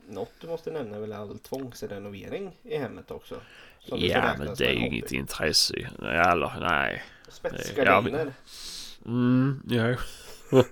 [0.09, 3.41] något du måste nämna är väl all tvångsrenovering i hemmet också.
[3.85, 5.73] Ja, men det är ju inget intresse.
[5.77, 5.85] ju.
[6.07, 7.03] Eller nej.
[7.29, 8.33] Spetsgardiner.
[9.05, 9.95] Mm, ja.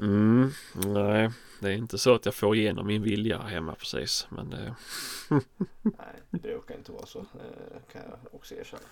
[0.00, 4.26] mm, nej, det är inte så att jag får igenom min vilja hemma precis.
[4.30, 4.74] Men det,
[5.82, 7.18] Nej, det brukar inte vara så.
[7.18, 7.24] eh,
[7.92, 8.82] Kan jag också erkänna.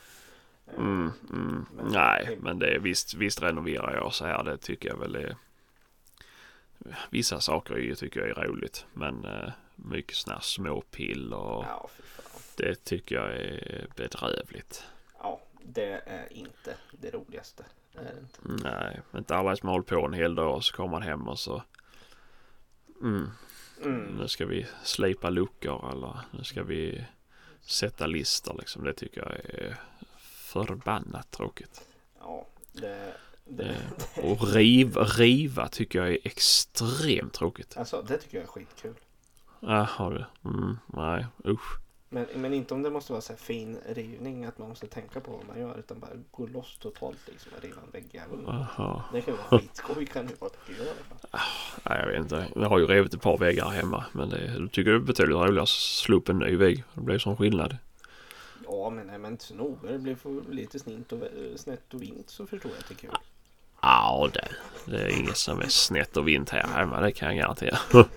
[0.67, 4.45] Eh, mm, mm, Men- nej, men det är visst, visst renoverar jag så här.
[4.45, 5.37] Det tycker jag väl är.
[7.11, 8.87] Vissa saker tycker jag är roligt.
[8.95, 11.89] Men eh, mycket sådana här små pill och Ja,
[12.57, 14.85] det tycker jag är bedrövligt.
[15.19, 17.65] Ja, det är inte det roligaste.
[17.93, 18.69] Det är det inte.
[18.71, 21.39] Nej, inte alla som hållit på en hel dag och så kommer man hem och
[21.39, 21.63] så.
[23.03, 23.31] Mm,
[23.83, 24.17] Mm.
[24.17, 27.05] Nu ska vi slipa luckor eller nu ska vi
[27.61, 28.85] sätta lister liksom.
[28.85, 29.77] Det tycker jag är
[30.29, 31.89] förbannat tråkigt.
[32.21, 33.15] Ja, det,
[34.23, 37.77] Och riva, riva tycker jag är extremt tråkigt.
[37.77, 38.95] Alltså, det tycker jag är skitkul.
[39.61, 40.51] Jaha du.
[40.51, 41.79] Mm, nej usch.
[42.11, 45.21] Men, men inte om det måste vara så här fin rivning att man måste tänka
[45.21, 48.39] på vad man gör utan bara gå loss totalt liksom och riva en väggjävel.
[49.13, 51.41] Det kan ju vara skitskoj kan det vara tycker jag i alla fall.
[51.85, 52.47] Nej jag vet inte.
[52.55, 54.05] Jag har ju rivit ett par väggar hemma.
[54.13, 56.85] Men det jag tycker det är betydligt roligare att slå upp en ny vägg.
[56.95, 57.77] Det blir sån skillnad.
[58.65, 59.93] Ja men nej men inte så noga.
[59.93, 61.23] Det blir för lite snint och,
[61.57, 63.11] snett och vint så förstår jag att det är kul.
[63.83, 64.49] Ja det,
[64.87, 67.01] det är inget som är snett och vint här hemma.
[67.01, 67.79] Det kan jag garantera.
[67.93, 68.09] nej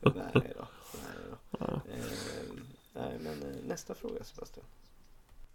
[0.00, 0.10] då.
[0.34, 0.66] Nej, då.
[1.58, 1.66] Ja.
[1.66, 2.04] Eh,
[2.92, 4.66] nej men eh, nästa fråga Sebastian.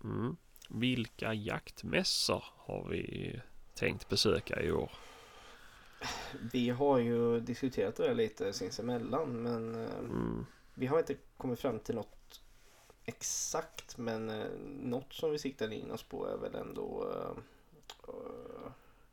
[0.04, 0.36] Mm.
[0.70, 3.40] Vilka jaktmässor har vi
[3.74, 4.92] tänkt besöka i år?
[6.52, 10.46] Vi har ju diskuterat det lite sinsemellan men eh, Mm.
[10.74, 12.42] vi har inte kommit fram till något
[13.06, 14.28] exakt men
[14.82, 17.16] något som vi siktar in oss på är väl ändå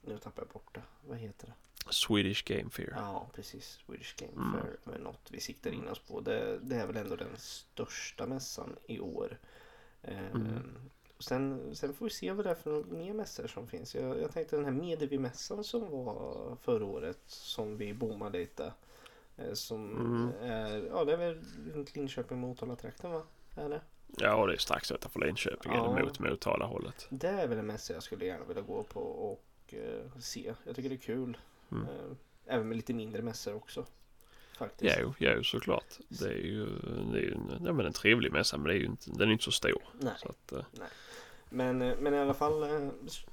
[0.03, 0.83] nu tappar jag bort det.
[1.09, 1.53] Vad heter det?
[1.93, 2.93] Swedish Game Fair.
[2.97, 3.79] Ja precis.
[3.87, 4.53] Swedish Game Mm.
[4.85, 6.21] Fair är något vi siktar in oss på.
[6.21, 9.39] Det, det är väl ändå den största mässan i år.
[10.03, 10.63] Eh, Mm.
[11.17, 13.95] och sen, sen får vi se vad det är för mer mässor som finns.
[13.95, 18.73] Jag, jag tänkte den här Medevi-mässan som var förra året som vi bommade lite.
[19.37, 20.33] Eh, som Mm.
[20.51, 21.41] är, ja det är väl
[21.75, 23.23] runt Linköping Motala-trakten va?
[23.57, 23.81] Är det?
[24.17, 25.73] Ja, det är strax utanför Linköping.
[25.73, 25.91] Ja.
[25.97, 27.07] Eller mot Motala hållet.
[27.11, 30.55] Det är väl en mässa jag skulle gärna vilja gå på och eh, se.
[30.65, 31.37] Jag tycker det är kul.
[31.73, 31.85] Mm.
[31.85, 33.87] Eh, även med lite mindre mässor också.
[34.59, 34.97] Faktiskt.
[35.01, 35.99] Jo, jo, såklart.
[36.09, 36.67] Det är ju,
[37.13, 39.29] det är ju en, ja, men en trevlig mässa men det är ju inte, den
[39.29, 39.83] är inte så stor.
[40.01, 40.13] Nej.
[40.19, 40.65] Så att, eh,
[41.49, 42.91] Men, eh, men i alla fall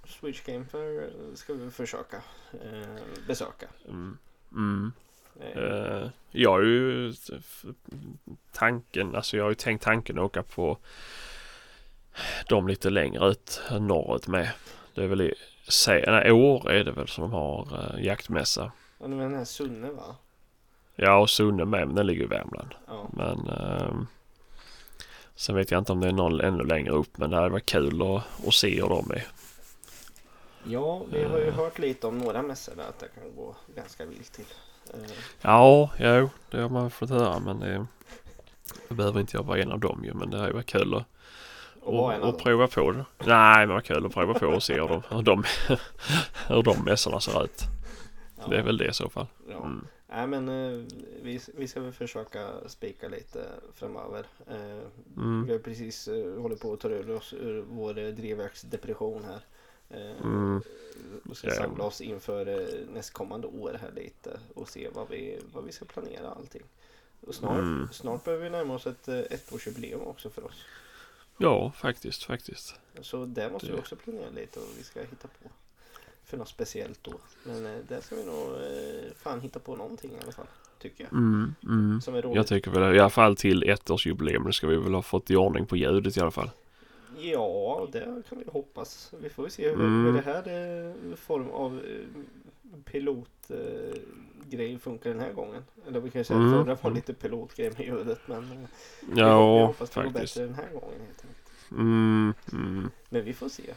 [0.07, 2.21] Switch Game Fair ska vi försöka
[2.51, 2.97] eh,
[3.27, 3.67] besöka.
[3.87, 4.17] mm,
[4.51, 4.91] mm.
[5.39, 7.13] Eh, jag har ju
[8.51, 10.77] tanken, alltså jag har ju tänkt tanken att åka på
[12.47, 14.51] de lite längre ut norrut med.
[14.95, 15.33] Det är väl i,
[15.69, 18.71] se, nej, år är det väl som de har eh, jaktmässa.
[18.99, 20.15] ja, men den här Sunne va?
[20.95, 22.75] Ja, och Sunne med, men den ligger i Värmland.
[22.87, 23.09] Ja.
[23.13, 24.07] Men ehm,
[25.35, 27.17] sen vet jag inte om det är någon ännu längre upp.
[27.17, 29.25] Men det hade varit kul att, att se hur de är.
[30.63, 31.53] ja, vi har ju Eh.
[31.53, 34.45] hört lite om några mässor där att det kan gå ganska vilt till.
[34.93, 34.99] Eh,
[35.41, 37.39] Ja, jo, det har man fått höra.
[37.39, 37.85] Men det,
[38.87, 40.13] det behöver inte jag vara en av dem ju.
[40.13, 41.03] Men det hade varit kul att,
[41.89, 43.05] Och och, och prova på det.
[43.25, 45.43] Nej, men vad kul att prova på och se hur de, hur de,
[46.47, 47.61] hur de mässorna ser ut.
[48.37, 49.27] Ja, Det är väl det i så fall.
[49.49, 49.57] Ja.
[49.57, 49.87] Mm.
[50.11, 50.85] Nej men eh,
[51.21, 54.25] vi, vi ska väl försöka spika lite framöver.
[54.47, 54.79] Eh,
[55.17, 55.45] Mm.
[55.45, 59.39] Vi har precis eh, hållit på att ta ur oss ur vår drivverksdepression här.
[60.23, 60.61] Mm.
[61.29, 65.71] Och ska samla oss inför nästkommande år här lite och se vad vi, vad vi
[65.71, 66.61] ska planera allting.
[67.27, 67.87] Och snart, Mm.
[67.91, 70.65] snart börjar vi närma oss ett ettårsjubileum också för oss.
[71.39, 72.79] Ja, faktiskt, faktiskt.
[73.01, 75.49] Så där måste vi Det- också planera lite och vi ska hitta på
[76.25, 77.13] för något speciellt då.
[77.43, 80.45] Men eh, där ska vi nog eh, fan hitta på någonting i alla fall.
[80.79, 81.13] Tycker jag.
[81.13, 82.01] Mm, mm.
[82.01, 82.35] Som är roligt.
[82.35, 84.53] Jag tycker väl i alla fall till ettårsjubileum.
[84.53, 86.49] Ska vi väl ha fått i ordning på ljudet i alla fall.
[87.19, 89.13] Ja, det kan vi hoppas.
[89.21, 90.05] Vi får se hur, Mm.
[90.05, 90.47] hur det här
[91.09, 92.85] eh, form av eh,
[93.49, 93.57] eh,
[94.49, 95.63] grej funkar den här gången.
[95.87, 96.53] Eller vi kan säga Mm.
[96.53, 98.19] att förra var lite pilotgrej med ljudet.
[98.25, 98.67] Men eh,
[99.15, 101.71] Ja, hoppas det går bättre den här gången helt enkelt.
[101.71, 103.73] Mm, mm, Men vi får se.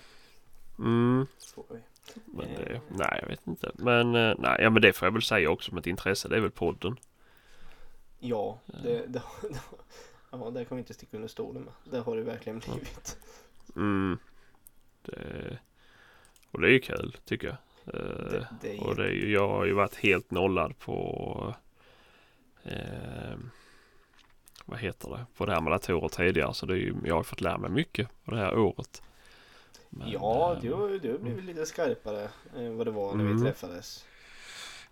[0.78, 1.26] mm.
[1.54, 1.78] Får vi.
[2.26, 3.70] Men det, nej, jag vet inte.
[3.74, 6.28] Men eh, nej, ja, men det får jag väl säga också som ett intresse.
[6.28, 6.96] Det är väl podden.
[8.18, 9.22] Ja, det, det,
[10.30, 11.72] ja, där kan vi inte sticka under stolen med.
[11.85, 13.18] Det har det verkligen blivit.
[13.76, 14.18] Mm.
[15.02, 15.58] Det,
[16.50, 17.56] och det är ju kul tycker jag.
[17.87, 17.92] Eh,
[18.31, 21.55] Det, det är Och det ju, jag har ju varit helt nollad på
[22.64, 23.37] eh,
[24.64, 25.27] vad heter det?
[25.37, 26.55] På det här med datorer tidigare.
[26.55, 29.03] Så det är ju, jag har fått lära mig mycket på det här året.
[29.90, 30.81] Men, Ja, eh, du, har-
[31.12, 33.37] har blivit lite skarpare än vad det var när Mm.
[33.37, 34.05] vi träffades.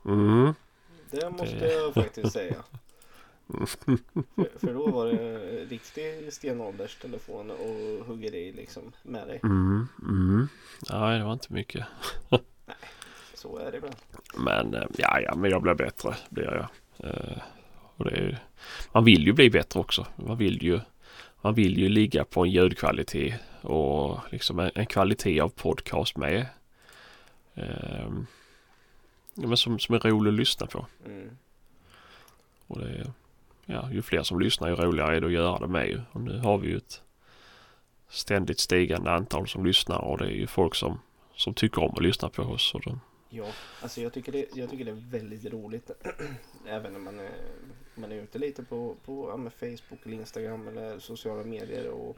[0.05, 0.53] Mm.
[1.11, 2.65] Det måste Det- jag faktiskt säga.
[3.67, 9.41] För, för då var det riktig stenålderstelefon och huggeri liksom med dig.
[9.43, 9.89] Mm.
[10.03, 10.49] Mm.
[10.91, 11.87] Nej, det var inte mycket.
[13.35, 13.97] Så är det ibland.
[14.37, 16.67] Men eh, ja, ja, men jag blir bättre blir jag.
[17.11, 17.39] Eh,
[17.97, 18.39] och det är,
[18.93, 20.07] man vill ju bli bättre också.
[20.17, 20.81] Man vill ju,
[21.41, 26.47] man vill ju ligga på en ljudkvalitet och liksom en, en kvalitet av podcast med.
[27.55, 28.09] Eh,
[29.35, 30.87] ja, men som, som är rolig att lyssna på.
[31.07, 31.37] Mm.
[32.67, 33.13] Och det är,
[33.67, 36.01] ja, ju fler som lyssnar ju roligare är det att göra det med ju.
[36.13, 37.03] Och nu har vi ju ett
[38.09, 41.01] ständigt stigande antal som lyssnar och det är ju folk som,
[41.41, 42.75] som tycker om att lyssna på oss.
[42.75, 43.01] Och de,
[43.33, 43.47] Ja,
[43.83, 45.91] alltså jag tycker det, jag tycker det är väldigt roligt.
[46.67, 47.31] Även när man är,
[47.95, 52.17] man är ute lite på, på ja, Facebook eller Instagram eller sociala medier och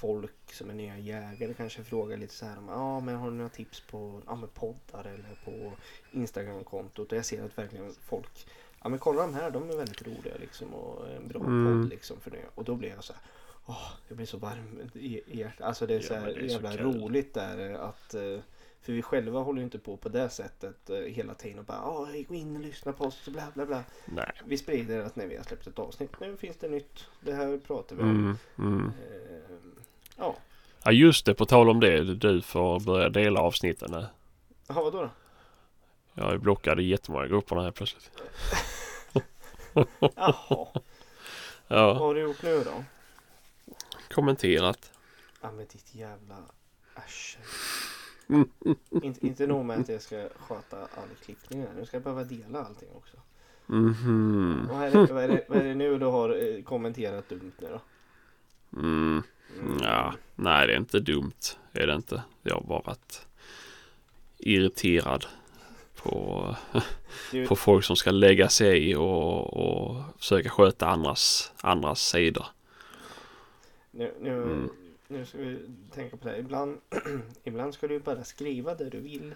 [0.00, 3.36] folk som är nya jägare kanske frågar lite så här om ja men har du
[3.36, 5.72] några tips på ja, med poddar eller på
[6.12, 8.46] Instagram-kontot och jag ser att verkligen folk
[8.82, 11.80] ja men kolla de här de är väldigt roliga liksom och en bra Mm.
[11.80, 13.22] podd liksom för det och då blir jag så här
[13.66, 16.48] åh jag blir så varm i hjärtat alltså det är Ja, så men det är
[16.48, 16.80] så jävla kul.
[17.02, 18.38] roligt där att eh,
[18.82, 21.76] för vi själva håller ju inte på på det sättet eh, hela tiden och bara
[21.76, 24.30] ja gå in och lyssna på oss bla bla bla nej.
[24.44, 27.58] vi sprider att när vi har släppt ett avsnitt nu finns det nytt det här
[27.58, 28.92] pratar vi om Mm, mm.
[29.12, 29.56] Eh,
[30.16, 30.36] ja
[30.86, 32.14] Ja just det, på tal om det.
[32.14, 34.06] Du får börja dela avsnitten nu.
[34.66, 35.10] Jaha, vadå då?
[36.14, 38.10] Jag är blockad i jättemånga grupper här plötsligt.
[40.14, 40.82] Jaha, vad
[41.68, 42.84] Ja, har du gjort nu då?
[44.10, 44.92] Kommenterat.
[45.40, 46.36] Ja men ditt jävla
[46.94, 47.42] arsel.
[48.28, 48.48] Mm.
[48.90, 51.68] inte, inte nog med att jag ska sköta all klippning här.
[51.76, 53.16] Nu ska jag behöva dela allting också.
[53.66, 54.68] Mhm.
[54.70, 57.52] Och här är, vad, är det, vad är det nu du har eh, kommenterat dumt
[57.58, 57.80] nu då?
[58.80, 59.22] Mm.
[59.60, 59.78] Mm.
[59.82, 61.56] Ja, nej det är inte dumt.
[61.72, 62.22] Det är det inte.
[62.42, 63.26] Jag har bara varit
[64.38, 65.26] irriterad
[65.96, 66.56] på,
[67.30, 72.46] Du, på folk som ska lägga sig och, och försöka sköta andras, andras sidor.
[73.96, 74.68] Nu, nu, Mm.
[75.08, 75.58] nu ska vi
[75.94, 76.38] tänka på det.
[76.38, 76.78] Ibland,
[77.44, 79.34] ibland ska du bara skriva det du vill.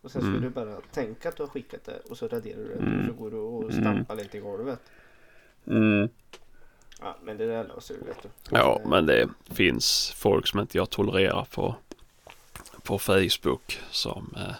[0.00, 0.42] Och sen ska Mm.
[0.42, 2.74] du bara tänka att du har skickat det och så raderar du det.
[2.74, 3.06] Mm.
[3.06, 3.80] Så går du och Mm.
[3.82, 4.80] stampar lite i golvet.
[5.66, 6.08] Mm.
[7.00, 8.28] Ja men det där löser du vet du.
[8.50, 11.74] Ja, men det finns folk som inte jag tolererar på,
[12.82, 14.54] på Facebook som eh,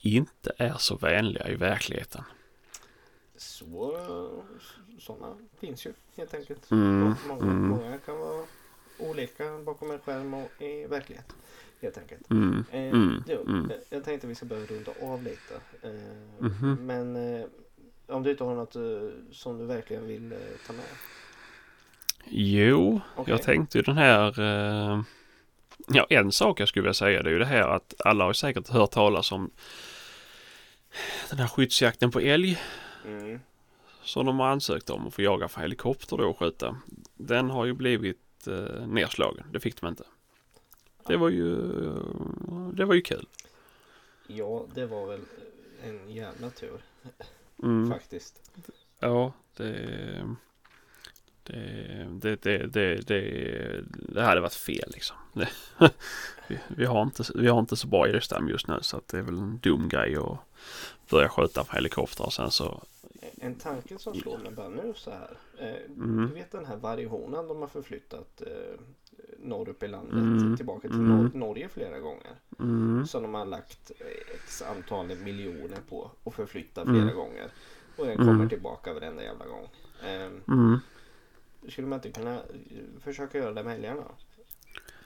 [0.00, 2.22] inte är så vänliga i verkligheten.
[3.36, 3.96] Så,
[5.00, 6.70] sådana finns ju helt enkelt.
[6.70, 7.68] Mm, Många, mm.
[7.68, 8.44] många kan vara
[9.00, 11.26] olika bakom en skärm och i verklighet.
[11.82, 12.30] Helt enkelt.
[12.30, 13.72] Mm, Eh, mm, du, mm.
[13.90, 15.54] Jag tänkte vi ska börja runda av lite.
[15.82, 15.90] Eh,
[16.38, 16.78] Mhm.
[16.86, 17.46] Men eh,
[18.06, 18.82] om du inte har något eh,
[19.32, 20.82] som du verkligen vill eh, ta med?
[22.26, 23.34] Jo, Okej.
[23.34, 24.40] jag tänkte ju den här...
[24.40, 25.02] Eh,
[25.88, 28.32] ja, en sak jag skulle vilja säga det är ju det här att alla har
[28.32, 29.50] säkert hört talas om
[31.30, 32.58] den här skyddsjakten på älg
[33.06, 33.40] Mm.
[34.02, 36.76] som de har ansökt om att få jaga för helikopter då och skjuta.
[37.16, 39.44] Den har ju blivit eh, nedslagen.
[39.52, 40.04] Det fick de inte.
[41.06, 41.56] Det var ju,
[42.72, 43.26] det var ju kul.
[44.26, 45.20] Ja, det var väl
[45.84, 46.80] en jävla tur
[47.62, 47.90] Mm.
[47.90, 48.50] faktiskt.
[48.98, 50.36] Ja, det,
[51.42, 55.16] Det, det, det, det, det, det hade varit fel liksom.
[55.32, 55.48] Det,
[56.48, 59.18] vi, vi, har inte, vi har inte så bra älgstam just nu så att det
[59.18, 60.38] är väl en dum grej att
[61.10, 62.82] börja skjuta på helikoptrar sen så.
[63.42, 65.36] En tanke som slår mig bara nu så här.
[65.58, 66.28] Eh, Mm.
[66.28, 68.80] Du vet den här varghonan de har förflyttat eh,
[69.38, 70.56] norr upp i landet Mm.
[70.56, 71.08] tillbaka till Mm.
[71.26, 72.32] Nor- Norge flera gånger.
[72.58, 77.16] Mm, Som de har lagt eh, x antal miljoner på och förflytta flera Mm.
[77.16, 77.50] gånger.
[77.96, 78.26] Och den Mm.
[78.26, 79.68] kommer tillbaka varenda jävla gång.
[80.04, 80.78] Eh, mm.
[81.68, 82.42] skulle man inte kunna eh,
[83.00, 84.04] försöka göra det med älgarna?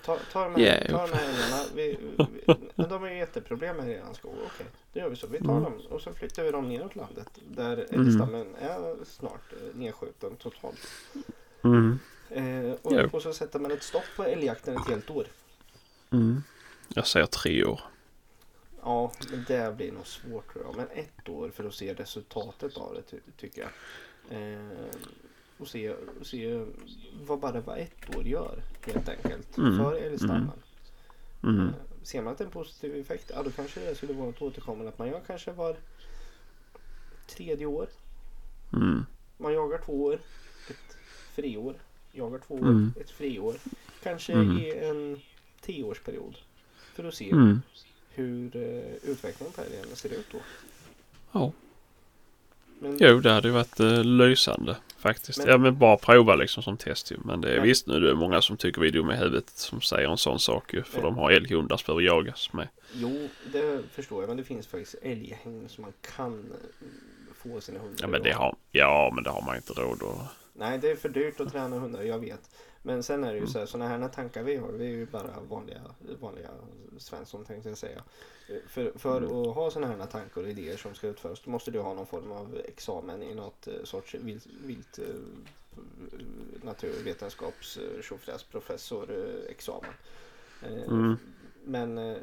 [0.04, 0.90] Ta, ta de här, Yeah.
[0.90, 1.62] ta de här älgarna.
[1.74, 1.98] Vi,
[2.46, 4.34] vi, men de är ju jätteproblem med redan skog.
[4.46, 5.26] Okej, då gör vi så.
[5.26, 5.62] Vi tar Mm.
[5.62, 7.28] dem och så flyttar vi dem neråt landet.
[7.48, 8.06] Där Mm.
[8.06, 10.78] älgstammen är snart eh, nedskjuten totalt.
[11.64, 11.98] Mm,
[12.30, 13.08] Eh, och, Jo.
[13.12, 15.26] och så sätter man ett stopp på älgjakten ett helt år.
[16.10, 16.42] mm.
[16.88, 17.80] Jag säger tre år.
[18.82, 20.76] Ja, men det blir nog svårt tror jag.
[20.76, 23.70] Men ett år för att se resultatet av det ty tycker jag.
[24.42, 24.58] Eh,
[25.58, 26.64] och se, se
[27.26, 29.58] vad bara vad ett år gör helt enkelt.
[29.58, 30.50] Mm, För älgstammen.
[31.42, 34.12] Mm, Eh, ser man att det är en positiv effekt, ja då kanske det skulle
[34.12, 35.76] vara ett återkommande att man gör kanske var
[37.26, 37.88] tredje år.
[38.72, 39.04] mm,
[39.36, 40.14] Man jagar två år,
[40.70, 40.96] ett
[41.34, 41.74] friår.
[42.12, 42.92] Jagar två år, Mm.
[43.00, 43.54] ett friår.
[44.02, 44.58] Kanske Mm.
[44.58, 45.20] i en
[45.60, 46.36] tioårsperiod.
[46.94, 47.62] För att se mm.
[48.10, 50.38] hur eh, utvecklingen på älgen ser ut då.
[51.32, 51.52] Ja.
[52.88, 55.38] Men, Jo, det hade ju varit uh, lysande faktiskt.
[55.38, 57.16] Men- ja, men bara prova liksom som test ju.
[57.24, 59.16] Men det är Men- visst nu det är många som tycker vi är dumma i
[59.16, 60.82] huvudet som säger en sån sak ju.
[60.82, 62.68] För Men- de har älghundar som behöver jagas med.
[62.94, 64.28] Jo, det förstår jag.
[64.28, 66.86] Men det finns faktiskt älghägn som man kan eh,
[67.42, 70.28] få sina hundar Ja men det har, ja, men det har man inte råd att.
[70.56, 72.50] Nej, det är för dyrt att träna hundar, jag vet.
[72.86, 73.50] Men sen är det ju Mm.
[73.50, 75.80] så här, sådana här tankar vi har, vi är ju bara vanliga,
[76.20, 76.50] vanliga
[76.98, 78.02] Svensson tänkte jag säga.
[78.68, 79.32] För, för Mm.
[79.36, 82.06] att ha sådana här tankar och idéer som ska utföras, då måste du ha någon
[82.06, 85.04] form av examen i något eh, sorts vilt, vilt eh,
[86.62, 89.50] naturvetenskaps eh, tjofräs professor eh,
[90.88, 91.16] Mm.
[91.64, 92.16] Men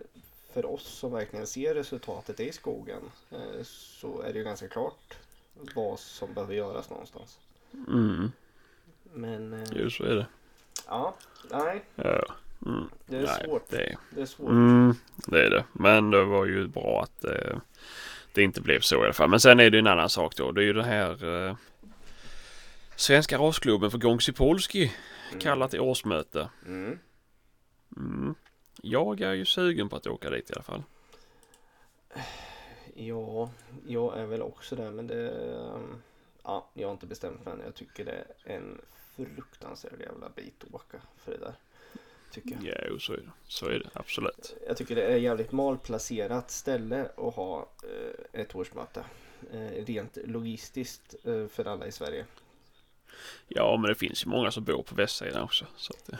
[0.54, 3.02] för oss som verkligen ser resultatet i skogen
[3.64, 5.18] så är det ju ganska klart
[5.76, 7.40] vad som behöver göras någonstans.
[7.88, 8.32] Mm,
[9.14, 10.28] Men jo så är det.
[10.88, 11.16] Ja,
[11.52, 12.24] nej, Ja.
[12.66, 12.90] Mm.
[13.06, 13.70] det är Nej, svårt.
[13.70, 14.50] Det är, Det är svårt.
[14.50, 14.94] mm,
[15.28, 15.64] det är det.
[15.74, 17.58] Men det var ju bra att eh,
[18.34, 19.30] det inte blev så i alla fall.
[19.30, 20.52] Men sen är det en annan sak då.
[20.52, 21.56] Det är ju det här eh,
[22.96, 24.92] Svenska rasklubben för Gongsi Polski
[25.40, 26.50] kallar till årsmöte.
[26.66, 27.00] Mm.
[27.98, 28.36] Mm.
[28.82, 30.84] Jag är ju sugen på att åka dit i alla fall.
[32.96, 33.50] Ja,
[33.88, 35.34] jag är väl också där men det...
[36.44, 37.62] Ja, jag har inte bestämt mig än.
[37.66, 38.82] Jag tycker det är en
[39.26, 41.56] fruktansvärd jävla bit att åka för det där.
[42.32, 42.92] Tycker jag.
[42.92, 43.32] Ja, så är det.
[43.48, 44.56] Så är det absolut.
[44.68, 49.04] Jag tycker det är jävligt malplacerat ställe att ha eh, ett årsmöte.
[49.54, 52.26] Eh, rent logistiskt eh, för alla i Sverige.
[53.48, 55.66] Ja, men det finns ju många som bor på västsidan också.
[55.76, 56.20] Så att,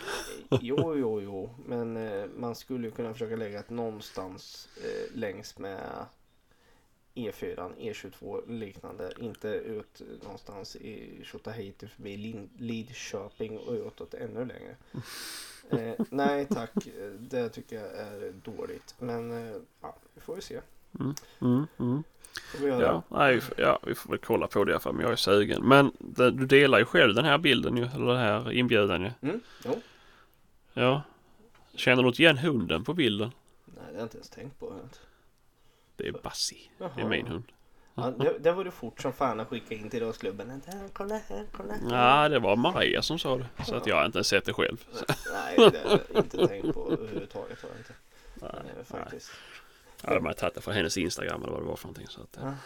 [0.62, 2.00] Jo, jo, jo, men
[2.40, 4.70] man skulle ju kunna försöka lägga det någonstans
[5.14, 6.06] längs med
[7.16, 9.12] E4, E22 liknande.
[9.20, 14.76] Inte ut någonstans i Tjotahejti förbi Lin- Lidköping och utåt ännu längre.
[15.70, 16.72] Eh, nej tack,
[17.20, 18.96] det tycker jag är dåligt.
[19.00, 20.62] Men eh, ja, vi får vi se.
[21.00, 21.16] mm,
[21.80, 22.04] mm.
[22.52, 22.68] Får vi.
[22.70, 24.94] Ja, nej, ja, vi får väl kolla på det i alla fall.
[24.94, 25.68] Men jag är sugen.
[25.68, 27.84] Men det, du delar ju själv den här bilden ju.
[27.86, 29.12] Eller den här inbjudan ju.
[29.22, 29.82] Mm, jo.
[30.74, 31.02] Ja.
[31.76, 33.32] Känner du inte igen hunden på bilden?
[33.66, 34.74] Nej, det har jag inte ens tänkt på.
[35.96, 36.72] Det är Bassi.
[36.78, 37.44] Det är min hund.
[37.96, 40.62] Ja, det, det var du fort som fan att skicka in till rasklubben.
[40.94, 41.90] Kolla här, kolla här.
[42.24, 43.48] Ja, det var Maria som sa det.
[43.66, 44.86] Så att jag har inte ens sett det själv.
[45.34, 47.62] Nej, det har jag inte tänkt på överhuvudtaget.
[47.62, 47.94] Har jag inte.
[48.36, 48.86] nej, Eh, nej.
[48.86, 49.32] faktiskt.
[50.04, 52.08] Ja, de hade tagit det från hennes Instagram eller vad det var för någonting.
[52.08, 52.58] Så att, eh, Aha,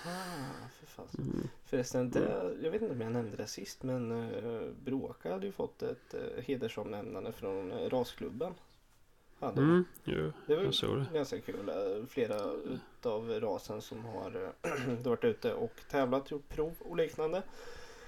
[0.80, 1.22] för fasen.
[1.34, 1.48] mm.
[1.66, 5.52] Förresten, det, jag vet inte om jag nämnde det sist, men uh, Bråka hade ju
[5.52, 8.54] fått ett uh, hedersomnämnande från uh, rasklubben.
[9.40, 9.64] Hade de.
[9.64, 11.06] Mm, jo, Det var jag såg det.
[11.14, 11.70] ganska kul.
[11.70, 12.06] Eh,
[13.06, 14.32] Utav rasen som har
[14.66, 17.44] uh, varit ute och tävlat, gjort prov och liknande.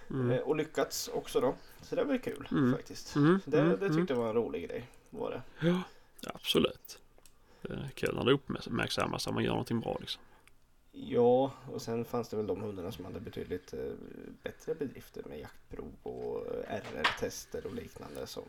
[0.10, 0.32] Mm.
[0.32, 1.56] Eh, och lyckats också då.
[1.82, 2.74] Så det var kul Mm.
[2.74, 3.16] faktiskt.
[3.16, 4.90] Mm, Det, mm, det tyckte jag var en rolig grej.
[5.10, 5.68] Var det.
[5.68, 5.82] Ja,
[6.34, 7.00] absolut.
[7.62, 10.22] Det är kul när det uppmärksammas att man gör någonting bra liksom.
[11.00, 13.80] Ja, och sen fanns det väl de hundarna som hade betydligt eh,
[14.44, 18.44] bättre bedrifter med jaktprov och eh, RR-tester och liknande som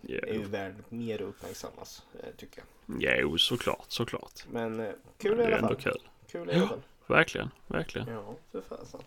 [0.00, 0.18] Ja.
[0.18, 3.20] är ju värd mer uppmärksammas eh, tycker jag.
[3.20, 4.44] Jo, såklart, såklart.
[4.50, 5.76] Men kul det i alla fall.
[5.76, 5.98] kul.
[6.26, 6.68] Kul i alla Ja.
[6.68, 6.82] fall.
[7.06, 8.08] Verkligen, verkligen.
[8.08, 9.00] Ja, för fasen.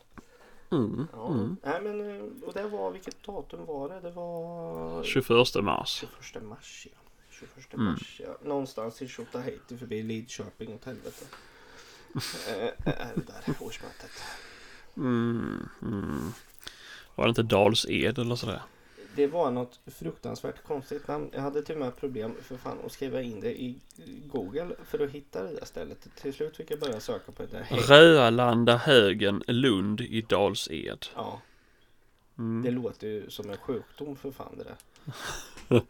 [0.72, 1.28] Mm, Ja.
[1.34, 1.58] mm.
[1.64, 4.00] Nej, men, och det var, vilket datum var det?
[4.00, 6.04] Det var 21 mars.
[6.22, 6.88] 21 mars.
[6.92, 6.98] Ja.
[7.30, 7.86] 21 Mm.
[7.86, 8.38] mars ja.
[8.44, 11.26] Någonstans i Tjotahejti förbi Lidköping åt helvete.
[12.48, 12.54] Eh,
[12.86, 14.12] är det där årsmötet.
[14.98, 16.32] Mm, mm.
[17.16, 18.62] Var det inte Dals Ed eller sådär?
[19.16, 21.30] det var något fruktansvärt konstigt namn.
[21.34, 23.76] Jag hade till och med problem för fan att skriva in det i
[24.26, 26.08] Google för att hitta det där stället.
[26.22, 27.66] Till slut fick jag börja söka på det där.
[27.88, 31.06] Röalanda högen Lund i Dals-Ed.
[31.16, 31.42] Ja,
[32.38, 32.64] Mm.
[32.64, 34.76] det låter ju som en sjukdom för fan det där.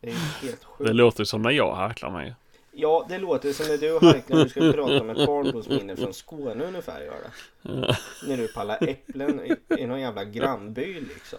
[0.00, 0.88] Det är helt sjukt.
[0.88, 2.34] Det låter som när jag harklar mig.
[2.76, 4.00] Ja, det låter som när du
[4.34, 7.30] när du ska prata om ett barndomsminne från Skåne ungefär gör det.
[7.62, 7.96] Ja.
[8.28, 11.38] När du pallar äpplen i, i någon jävla grannby liksom.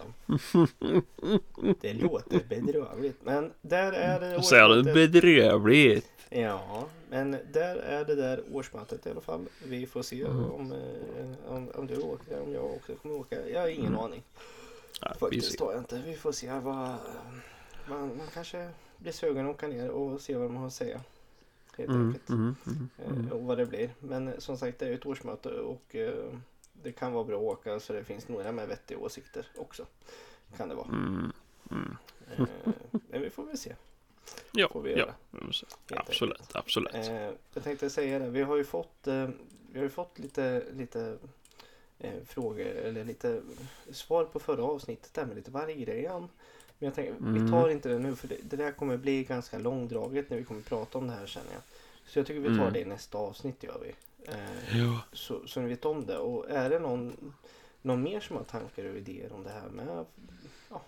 [1.80, 3.16] Det låter bedrövligt.
[3.24, 6.06] Men där är det Ser du bedrövligt?
[6.30, 9.44] Ja, men där är det där årsmötet i alla fall.
[9.64, 10.44] Vi får se Mm.
[10.50, 13.48] om, eh, om, om du åker, om jag också kommer åka.
[13.48, 13.98] Jag har ingen Mm.
[14.00, 14.22] aning.
[15.00, 16.02] Ja, Faktiskt har jag inte.
[16.06, 16.94] Vi får se vad...
[17.88, 21.00] Man, man kanske blir sugen att åka ner och se vad de har att säga.
[21.76, 22.28] Helt Mm, enkelt.
[22.28, 23.32] mm, mm, Eh, mm.
[23.32, 23.90] Och vad det blir.
[24.00, 26.32] Men eh, som sagt det är ju ett årsmöte och eh,
[26.82, 29.86] det kan vara bra att åka så det finns några med vettiga åsikter också.
[30.56, 30.86] Kan det vara.
[30.88, 31.32] Mm,
[31.70, 31.96] mm.
[32.36, 32.46] Eh,
[33.08, 33.74] Men vi får väl se.
[34.52, 34.98] Ja, Får vi ja.
[34.98, 35.14] göra.
[35.30, 36.54] Absolut, absolut.
[36.54, 36.94] absolut.
[36.94, 38.30] Eh, jag tänkte säga det.
[38.30, 39.28] Vi har ju fått, eh,
[39.72, 41.18] vi har ju fått lite, lite
[41.98, 43.42] eh, frågor eller lite
[43.90, 46.28] svar på förra avsnittet där med lite varggrejen.
[46.78, 47.50] Men jag tänker vi Mm.
[47.50, 50.60] tar inte det nu för det, det där kommer bli ganska långdraget när vi kommer
[50.62, 51.62] prata om det här känner jag.
[52.06, 52.72] Så jag tycker vi tar Mm.
[52.72, 53.94] det i nästa avsnitt gör vi.
[54.32, 55.00] Eh, Ja.
[55.12, 56.18] så, så ni vet om det.
[56.18, 57.34] Och är det någon,
[57.82, 60.04] någon mer som har tankar och idéer om det här med
[60.70, 60.82] ja,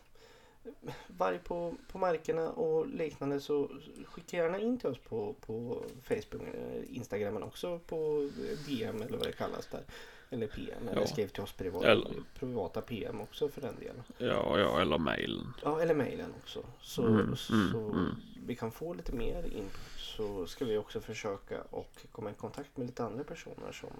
[1.06, 3.70] varg på, på markerna och liknande så
[4.06, 8.30] skicka gärna in till oss på, på Facebook, eh, Instagramen också på
[8.66, 9.82] DM eller vad det kallas där.
[10.30, 11.06] Eller PM eller Ja.
[11.06, 14.02] skriv till oss privat, Eller- privata PM också för den delen.
[14.18, 15.54] Ja, ja, eller mejlen.
[15.64, 16.62] Ja, eller mejlen också.
[16.80, 18.14] Så, Mm, mm, så mm.
[18.46, 22.76] vi kan få lite mer input så ska vi också försöka och komma i kontakt
[22.76, 23.90] med lite andra personer som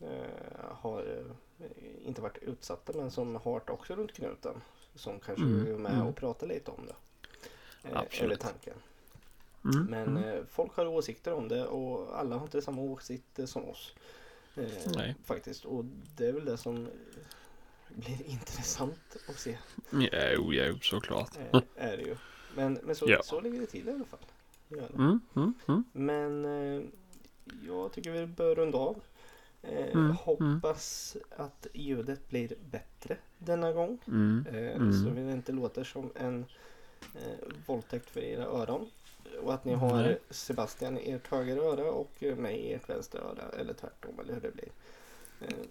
[0.00, 1.26] eh, har
[1.60, 1.66] eh,
[2.06, 4.54] inte varit utsatta men som har också runt knuten.
[4.94, 6.06] Som kanske Mm, vill vara med mm.
[6.06, 6.94] och prata lite om det.
[7.88, 8.22] Eh, Absolut.
[8.22, 8.74] Eller tanken.
[9.64, 10.24] Mm, Men mm.
[10.24, 13.94] eh, folk har åsikter om det och alla har inte samma åsikter som oss.
[14.56, 14.64] Eh,
[14.96, 15.14] Nej.
[15.24, 15.64] Faktiskt.
[15.64, 15.84] Och
[16.16, 16.88] det är väl det som
[17.88, 19.58] blir intressant att se.
[19.90, 21.36] Jo, jo, såklart.
[21.52, 22.16] Eh, är det ju.
[22.56, 23.22] Men, men så, Ja.
[23.22, 24.20] så ligger det till i alla fall.
[24.94, 25.84] Mm, mm, mm.
[25.92, 26.82] Men eh,
[27.66, 29.02] jag tycker vi bör runda av.
[29.62, 33.98] Eh, Mm, hoppas att ljudet blir bättre denna gång.
[34.06, 34.46] Mm.
[34.52, 34.92] Eh, Mm.
[34.92, 36.44] Så vi inte låter som en
[37.14, 38.90] eh, våldtäkt för era öron.
[39.42, 40.18] Och att ni har Nej.
[40.30, 43.60] Sebastian i ert högra öra och eh, mig i ert vänstra öra.
[43.60, 44.68] Eller tvärtom eller hur det blir.
[45.40, 45.66] Eh,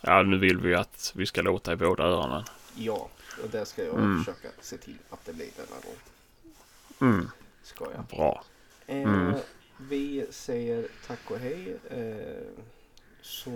[0.00, 2.44] Ja, nu vill vi att vi ska låta i båda öronen.
[2.76, 3.08] ja,
[3.44, 4.18] och det ska jag Mm.
[4.18, 7.10] försöka se till att det blir denna gång.
[7.10, 7.30] Mm.
[7.62, 8.04] Ska jag.
[8.04, 8.44] Bra.
[8.86, 9.34] Eh, Mm.
[9.80, 11.76] Vi säger tack och hej.
[11.90, 12.46] Eh,
[13.22, 13.50] så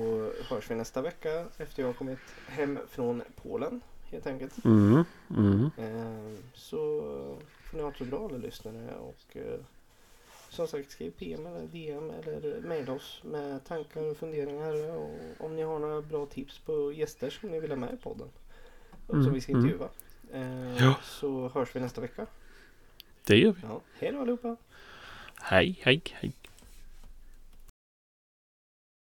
[0.49, 3.81] hörs vi nästa vecka efter jag har kommit hem från Polen
[4.11, 4.65] helt enkelt.
[4.65, 5.05] Mm.
[5.37, 5.71] Mm.
[5.79, 7.37] Eh, så
[7.73, 9.61] får ni ha det så bra alla lyssnare och eh,
[10.51, 15.57] som sagt skriv PM eller DM eller mejla oss med tankar och funderingar och om
[15.57, 18.29] ni har några bra tips på gäster som ni vill ha med i podden.
[19.07, 19.65] Och som Mm, vi ska mm.
[19.65, 19.89] intervjua.
[20.33, 20.95] Eh, Ja.
[21.03, 22.27] Så hörs vi nästa vecka.
[23.27, 23.61] Det gör vi.
[23.63, 24.57] Ja, hej då allihopa!
[25.43, 26.33] Hej, hej, hej.